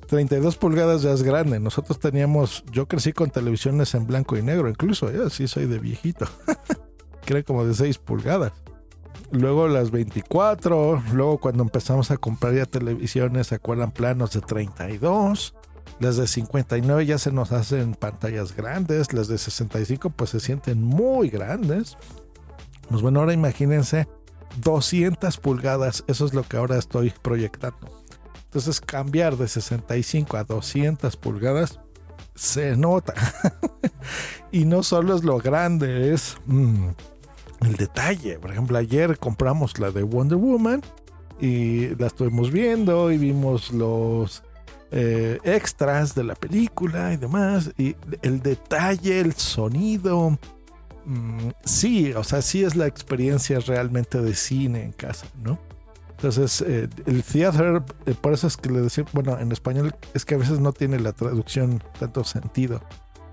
32 0.07 0.55
pulgadas 0.55 1.01
ya 1.01 1.11
es 1.11 1.21
grande. 1.21 1.59
Nosotros 1.59 1.99
teníamos, 1.99 2.63
yo 2.71 2.87
crecí 2.87 3.11
con 3.11 3.29
televisiones 3.29 3.93
en 3.93 4.07
blanco 4.07 4.37
y 4.37 4.41
negro, 4.41 4.69
incluso, 4.69 5.11
yo 5.11 5.29
sí 5.29 5.49
soy 5.49 5.65
de 5.65 5.79
viejito. 5.79 6.27
que 7.25 7.33
era 7.33 7.43
como 7.43 7.65
de 7.65 7.73
6 7.73 7.97
pulgadas. 7.97 8.53
Luego 9.31 9.67
las 9.67 9.91
24, 9.91 11.03
luego 11.13 11.39
cuando 11.39 11.63
empezamos 11.63 12.11
a 12.11 12.17
comprar 12.17 12.53
ya 12.53 12.65
televisiones, 12.65 13.47
se 13.47 13.55
acuerdan 13.55 13.91
planos 13.91 14.31
de 14.31 14.41
32. 14.41 15.55
Las 15.99 16.17
de 16.17 16.27
59 16.27 17.05
ya 17.05 17.17
se 17.17 17.31
nos 17.31 17.51
hacen 17.51 17.95
pantallas 17.95 18.55
grandes, 18.55 19.13
las 19.13 19.27
de 19.27 19.37
65 19.37 20.09
pues 20.09 20.29
se 20.31 20.39
sienten 20.39 20.83
muy 20.83 21.29
grandes. 21.29 21.97
Pues 22.89 23.01
bueno, 23.01 23.21
ahora 23.21 23.33
imagínense 23.33 24.07
200 24.61 25.37
pulgadas, 25.37 26.03
eso 26.07 26.25
es 26.25 26.33
lo 26.33 26.43
que 26.43 26.57
ahora 26.57 26.77
estoy 26.77 27.13
proyectando. 27.21 28.03
Entonces 28.45 28.79
cambiar 28.79 29.37
de 29.37 29.47
65 29.47 30.37
a 30.37 30.43
200 30.43 31.15
pulgadas 31.17 31.79
se 32.35 32.75
nota. 32.75 33.13
y 34.51 34.65
no 34.65 34.83
solo 34.83 35.15
es 35.15 35.23
lo 35.23 35.39
grande, 35.39 36.13
es... 36.13 36.37
Mmm, 36.45 36.89
el 37.61 37.75
detalle. 37.75 38.39
Por 38.39 38.51
ejemplo, 38.51 38.77
ayer 38.77 39.17
compramos 39.17 39.79
la 39.79 39.91
de 39.91 40.03
Wonder 40.03 40.37
Woman 40.37 40.81
y 41.39 41.95
la 41.95 42.07
estuvimos 42.07 42.51
viendo 42.51 43.11
y 43.11 43.17
vimos 43.17 43.71
los 43.71 44.43
eh, 44.91 45.39
extras 45.43 46.15
de 46.15 46.23
la 46.23 46.35
película 46.35 47.13
y 47.13 47.17
demás. 47.17 47.71
Y 47.77 47.95
el 48.21 48.41
detalle, 48.41 49.19
el 49.19 49.33
sonido. 49.33 50.37
Mmm, 51.05 51.49
sí, 51.63 52.13
o 52.13 52.23
sea, 52.23 52.41
sí 52.41 52.63
es 52.63 52.75
la 52.75 52.87
experiencia 52.87 53.59
realmente 53.59 54.21
de 54.21 54.33
cine 54.35 54.83
en 54.83 54.91
casa, 54.91 55.27
¿no? 55.43 55.59
Entonces, 56.11 56.63
eh, 56.65 56.87
el 57.05 57.23
theater, 57.23 57.83
eh, 58.05 58.15
por 58.19 58.33
eso 58.33 58.47
es 58.47 58.55
que 58.55 58.69
le 58.69 58.81
decimos, 58.81 59.11
bueno, 59.11 59.37
en 59.37 59.51
español 59.51 59.93
es 60.13 60.23
que 60.23 60.35
a 60.35 60.37
veces 60.37 60.59
no 60.59 60.71
tiene 60.71 60.99
la 60.99 61.11
traducción 61.11 61.83
tanto 61.99 62.23
sentido 62.23 62.81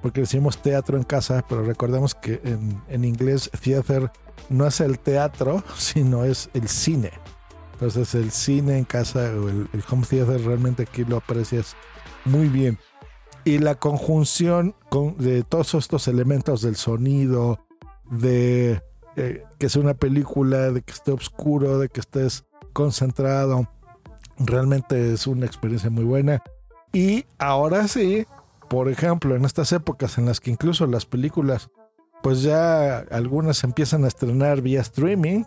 porque 0.03 0.23
decimos 0.23 0.61
teatro 0.61 0.97
en 0.97 1.05
casa, 1.05 1.45
pero 1.49 1.62
recordemos 1.62 2.15
que 2.15 2.41
en, 2.45 2.83
en, 2.88 3.05
inglés 3.05 3.51
theater 3.62 4.11
no 4.49 4.67
es 4.67 4.81
el 4.81 4.99
teatro, 4.99 5.62
sino 5.77 6.25
es 6.25 6.51
el 6.55 6.69
cine. 6.69 7.12
Entonces 7.75 8.15
el 8.15 8.31
cine 8.31 8.79
en 8.79 8.85
casa 8.85 9.21
o 9.21 9.49
el, 9.49 9.69
el 9.73 9.83
home 9.88 10.07
theater 10.09 10.41
realmente 10.45 10.83
aquí 10.83 11.05
lo 11.05 11.17
aprecias 11.17 11.77
muy 12.25 12.49
bien. 12.49 12.79
Y 13.45 13.59
la 13.59 13.75
conjunción 13.75 14.75
con, 14.88 15.17
de 15.19 15.43
todos 15.43 15.75
estos 15.75 16.07
elementos 16.07 16.62
del 16.62 16.77
sonido, 16.77 17.59
de 18.11 18.83
eh, 19.17 19.45
que 19.59 19.69
sea 19.69 19.83
una 19.83 19.95
película, 19.95 20.71
de 20.71 20.83
que 20.83 20.93
esté 20.93 21.12
oscuro, 21.12 21.79
de 21.79 21.88
que 21.88 22.01
estés 22.01 22.45
concentrado, 22.73 23.69
realmente 24.38 25.12
es 25.12 25.27
una 25.27 25.47
experiencia 25.47 25.91
muy 25.91 26.05
buena. 26.05 26.43
Y 26.93 27.25
ahora 27.38 27.88
sí, 27.88 28.27
por 28.73 28.89
ejemplo, 28.89 29.37
en 29.37 29.45
estas 29.45 29.71
épocas 29.73 30.17
en 30.17 30.25
las 30.25 30.41
que 30.41 30.51
incluso 30.51 30.87
las 30.87 31.05
películas, 31.05 31.69
pues 32.23 32.41
ya 32.41 33.01
algunas 33.11 33.65
empiezan 33.65 34.07
a 34.07 34.09
estrenar 34.09 34.63
vía 34.63 34.81
streaming. 34.81 35.45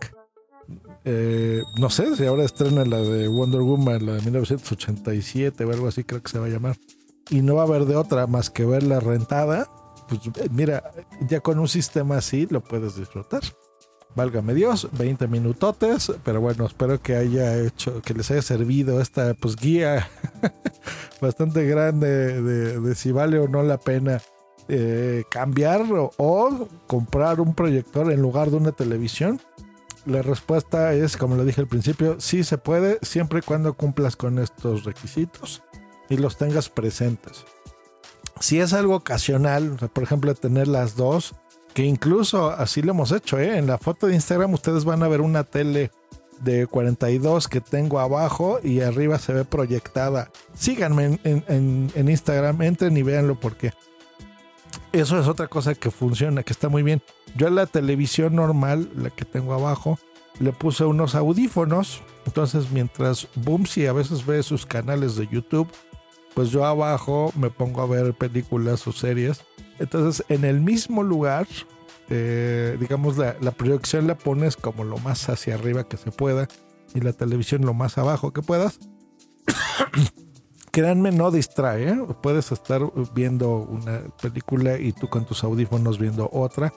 Eh, 1.04 1.64
no 1.76 1.90
sé 1.90 2.14
si 2.14 2.24
ahora 2.24 2.44
estrena 2.44 2.84
la 2.84 2.98
de 2.98 3.26
Wonder 3.26 3.62
Woman, 3.62 4.06
la 4.06 4.12
de 4.12 4.22
1987 4.22 5.64
o 5.64 5.72
algo 5.72 5.88
así, 5.88 6.04
creo 6.04 6.22
que 6.22 6.30
se 6.30 6.38
va 6.38 6.46
a 6.46 6.50
llamar. 6.50 6.76
y 7.28 7.42
no 7.42 7.56
va 7.56 7.62
a 7.62 7.66
haber 7.66 7.86
de 7.86 7.96
otra 7.96 8.28
más 8.28 8.48
que 8.48 8.64
verla 8.64 9.00
rentada, 9.00 9.68
pues 10.08 10.20
eh, 10.36 10.48
mira, 10.52 10.92
ya 11.28 11.40
con 11.40 11.58
un 11.58 11.66
sistema 11.66 12.18
así 12.18 12.46
lo 12.48 12.60
puedes 12.60 12.94
disfrutar. 12.94 13.42
Válgame 14.14 14.54
Dios, 14.54 14.88
20 14.92 15.26
minutotes, 15.26 16.12
pero 16.22 16.40
bueno, 16.40 16.64
espero 16.64 17.02
que 17.02 17.16
haya 17.16 17.58
hecho, 17.58 18.00
que 18.02 18.14
les 18.14 18.30
haya 18.30 18.42
servido 18.42 19.00
esta 19.00 19.34
pues 19.34 19.56
guía 19.56 20.08
bastante 21.20 21.64
grande 21.66 22.42
de, 22.42 22.94
si 22.94 23.12
vale 23.12 23.38
o 23.38 23.48
no 23.48 23.62
la 23.62 23.78
pena 23.78 24.20
eh, 24.68 25.24
cambiar 25.30 25.84
o, 25.90 26.68
comprar 26.86 27.40
un 27.40 27.54
proyector 27.54 28.12
en 28.12 28.20
lugar 28.20 28.50
de 28.50 28.56
una 28.56 28.72
televisión. 28.72 29.40
La 30.04 30.22
respuesta 30.22 30.92
es, 30.92 31.16
como 31.16 31.36
lo 31.36 31.44
dije 31.44 31.60
al 31.60 31.66
principio, 31.66 32.20
sí 32.20 32.44
se 32.44 32.58
puede 32.58 32.98
siempre 33.02 33.40
y 33.40 33.42
cuando 33.42 33.74
cumplas 33.74 34.14
con 34.14 34.38
estos 34.38 34.84
requisitos 34.84 35.62
y 36.08 36.16
los 36.16 36.36
tengas 36.36 36.68
presentes. 36.68 37.44
Si 38.38 38.60
es 38.60 38.72
algo 38.72 38.96
ocasional, 38.96 39.76
por 39.92 40.04
ejemplo, 40.04 40.34
tener 40.34 40.68
las 40.68 40.94
dos, 40.94 41.34
que 41.74 41.84
incluso 41.84 42.50
así 42.50 42.82
lo 42.82 42.92
hemos 42.92 43.12
hecho, 43.12 43.38
¿eh? 43.38 43.58
en 43.58 43.66
la 43.66 43.78
foto 43.78 44.06
de 44.06 44.14
Instagram 44.14 44.54
ustedes 44.54 44.84
van 44.84 45.02
a 45.02 45.08
ver 45.08 45.20
una 45.20 45.44
tele 45.44 45.90
de 46.40 46.66
42 46.66 47.48
que 47.48 47.60
tengo 47.60 48.00
abajo 48.00 48.58
y 48.62 48.80
arriba 48.80 49.18
se 49.18 49.32
ve 49.32 49.44
proyectada. 49.44 50.30
Síganme 50.54 51.18
en, 51.24 51.90
en 51.94 52.08
Instagram, 52.08 52.62
entren 52.62 52.96
y 52.96 53.02
véanlo 53.02 53.38
porque 53.38 53.72
eso 54.92 55.18
es 55.18 55.28
otra 55.28 55.48
cosa 55.48 55.74
que 55.74 55.90
funciona, 55.90 56.42
que 56.42 56.52
está 56.52 56.68
muy 56.68 56.82
bien. 56.82 57.02
Yo 57.36 57.48
a 57.48 57.50
la 57.50 57.66
televisión 57.66 58.34
normal, 58.34 58.90
la 58.96 59.10
que 59.10 59.24
tengo 59.24 59.52
abajo, 59.52 59.98
le 60.38 60.52
puse 60.52 60.84
unos 60.84 61.14
audífonos. 61.14 62.02
Entonces, 62.24 62.70
mientras 62.70 63.28
Boomsy 63.34 63.86
a 63.86 63.92
veces 63.92 64.24
ve 64.24 64.42
sus 64.42 64.66
canales 64.66 65.16
de 65.16 65.26
YouTube, 65.26 65.68
pues 66.34 66.50
yo 66.50 66.64
abajo 66.64 67.32
me 67.36 67.50
pongo 67.50 67.82
a 67.82 67.86
ver 67.86 68.14
películas 68.14 68.86
o 68.86 68.92
series. 68.92 69.40
Entonces, 69.78 70.24
en 70.28 70.44
el 70.44 70.60
mismo 70.60 71.02
lugar, 71.02 71.46
eh, 72.08 72.76
digamos, 72.80 73.16
la, 73.16 73.34
proyección 73.52 74.06
la 74.06 74.16
pones 74.16 74.56
como 74.56 74.84
lo 74.84 74.98
más 74.98 75.28
hacia 75.28 75.54
arriba 75.54 75.84
que 75.84 75.96
se 75.96 76.10
pueda 76.10 76.48
y 76.94 77.00
la 77.00 77.12
televisión 77.12 77.62
lo 77.62 77.74
más 77.74 77.98
abajo 77.98 78.32
que 78.32 78.42
puedas. 78.42 78.78
Créanme, 80.70 81.10
no 81.10 81.30
distrae. 81.30 81.96
Puedes 82.22 82.52
estar 82.52 82.82
viendo 83.14 83.56
una 83.56 84.02
película 84.20 84.78
y 84.78 84.92
tú 84.92 85.08
con 85.08 85.24
tus 85.24 85.42
audífonos 85.42 85.98
viendo 85.98 86.28
otra 86.32 86.72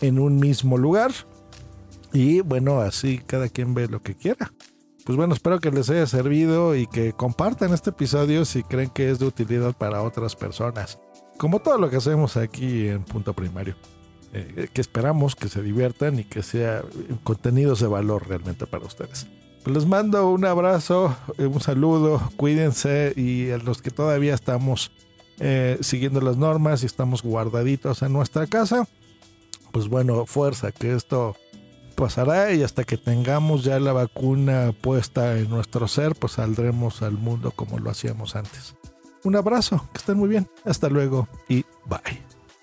en 0.00 0.18
un 0.18 0.36
mismo 0.36 0.76
lugar. 0.76 1.12
Y 2.12 2.40
bueno, 2.40 2.80
así 2.80 3.18
cada 3.18 3.48
quien 3.48 3.74
ve 3.74 3.88
lo 3.88 4.02
que 4.02 4.14
quiera 4.14 4.52
pues 5.08 5.16
bueno, 5.16 5.32
espero 5.32 5.58
que 5.58 5.70
les 5.70 5.88
haya 5.88 6.06
servido 6.06 6.76
y 6.76 6.86
que 6.86 7.14
compartan 7.14 7.72
este 7.72 7.88
episodio 7.88 8.44
si 8.44 8.62
creen 8.62 8.90
que 8.90 9.10
es 9.10 9.18
de 9.18 9.24
utilidad 9.24 9.74
para 9.74 10.02
otras 10.02 10.36
personas. 10.36 10.98
Como 11.38 11.60
todo 11.60 11.78
lo 11.78 11.88
que 11.88 11.96
hacemos 11.96 12.36
aquí 12.36 12.88
en 12.88 13.04
Punto 13.04 13.32
Primario. 13.32 13.74
Eh, 14.34 14.68
que 14.72 14.80
esperamos 14.80 15.34
que 15.34 15.48
se 15.48 15.62
diviertan 15.62 16.18
y 16.18 16.24
que 16.24 16.42
sea 16.42 16.82
contenidos 17.24 17.80
de 17.80 17.86
valor 17.86 18.28
realmente 18.28 18.66
para 18.66 18.84
ustedes. 18.84 19.26
Pues 19.64 19.74
les 19.74 19.86
mando 19.86 20.30
un 20.30 20.44
abrazo, 20.44 21.16
eh, 21.38 21.46
un 21.46 21.60
saludo, 21.60 22.30
cuídense 22.36 23.14
y 23.16 23.50
a 23.50 23.58
los 23.58 23.80
que 23.80 23.90
todavía 23.90 24.34
estamos 24.34 24.92
eh, 25.40 25.78
siguiendo 25.80 26.20
las 26.20 26.36
normas 26.36 26.82
y 26.82 26.86
estamos 26.86 27.22
guardaditos 27.22 28.02
en 28.02 28.12
nuestra 28.12 28.46
casa, 28.46 28.86
pues 29.72 29.88
bueno, 29.88 30.26
fuerza, 30.26 30.72
que 30.72 30.94
esto 30.94 31.34
pasará 31.96 32.52
y 32.52 32.62
hasta 32.62 32.84
que 32.84 32.96
tengamos 32.96 33.64
ya 33.64 33.80
la 33.80 33.92
vacuna 33.92 34.72
puesta 34.78 35.38
en 35.38 35.48
nuestro 35.48 35.88
ser, 35.88 36.14
pues 36.14 36.34
saldremos 36.34 37.02
al 37.02 37.12
mundo 37.12 37.50
como 37.50 37.78
lo 37.78 37.90
hacíamos 37.90 38.36
antes. 38.36 38.74
Un 39.24 39.36
abrazo, 39.36 39.88
que 39.92 39.98
estén 39.98 40.18
muy 40.18 40.28
bien, 40.28 40.48
hasta 40.64 40.88
luego 40.88 41.28
y 41.48 41.64
bye. 41.86 42.27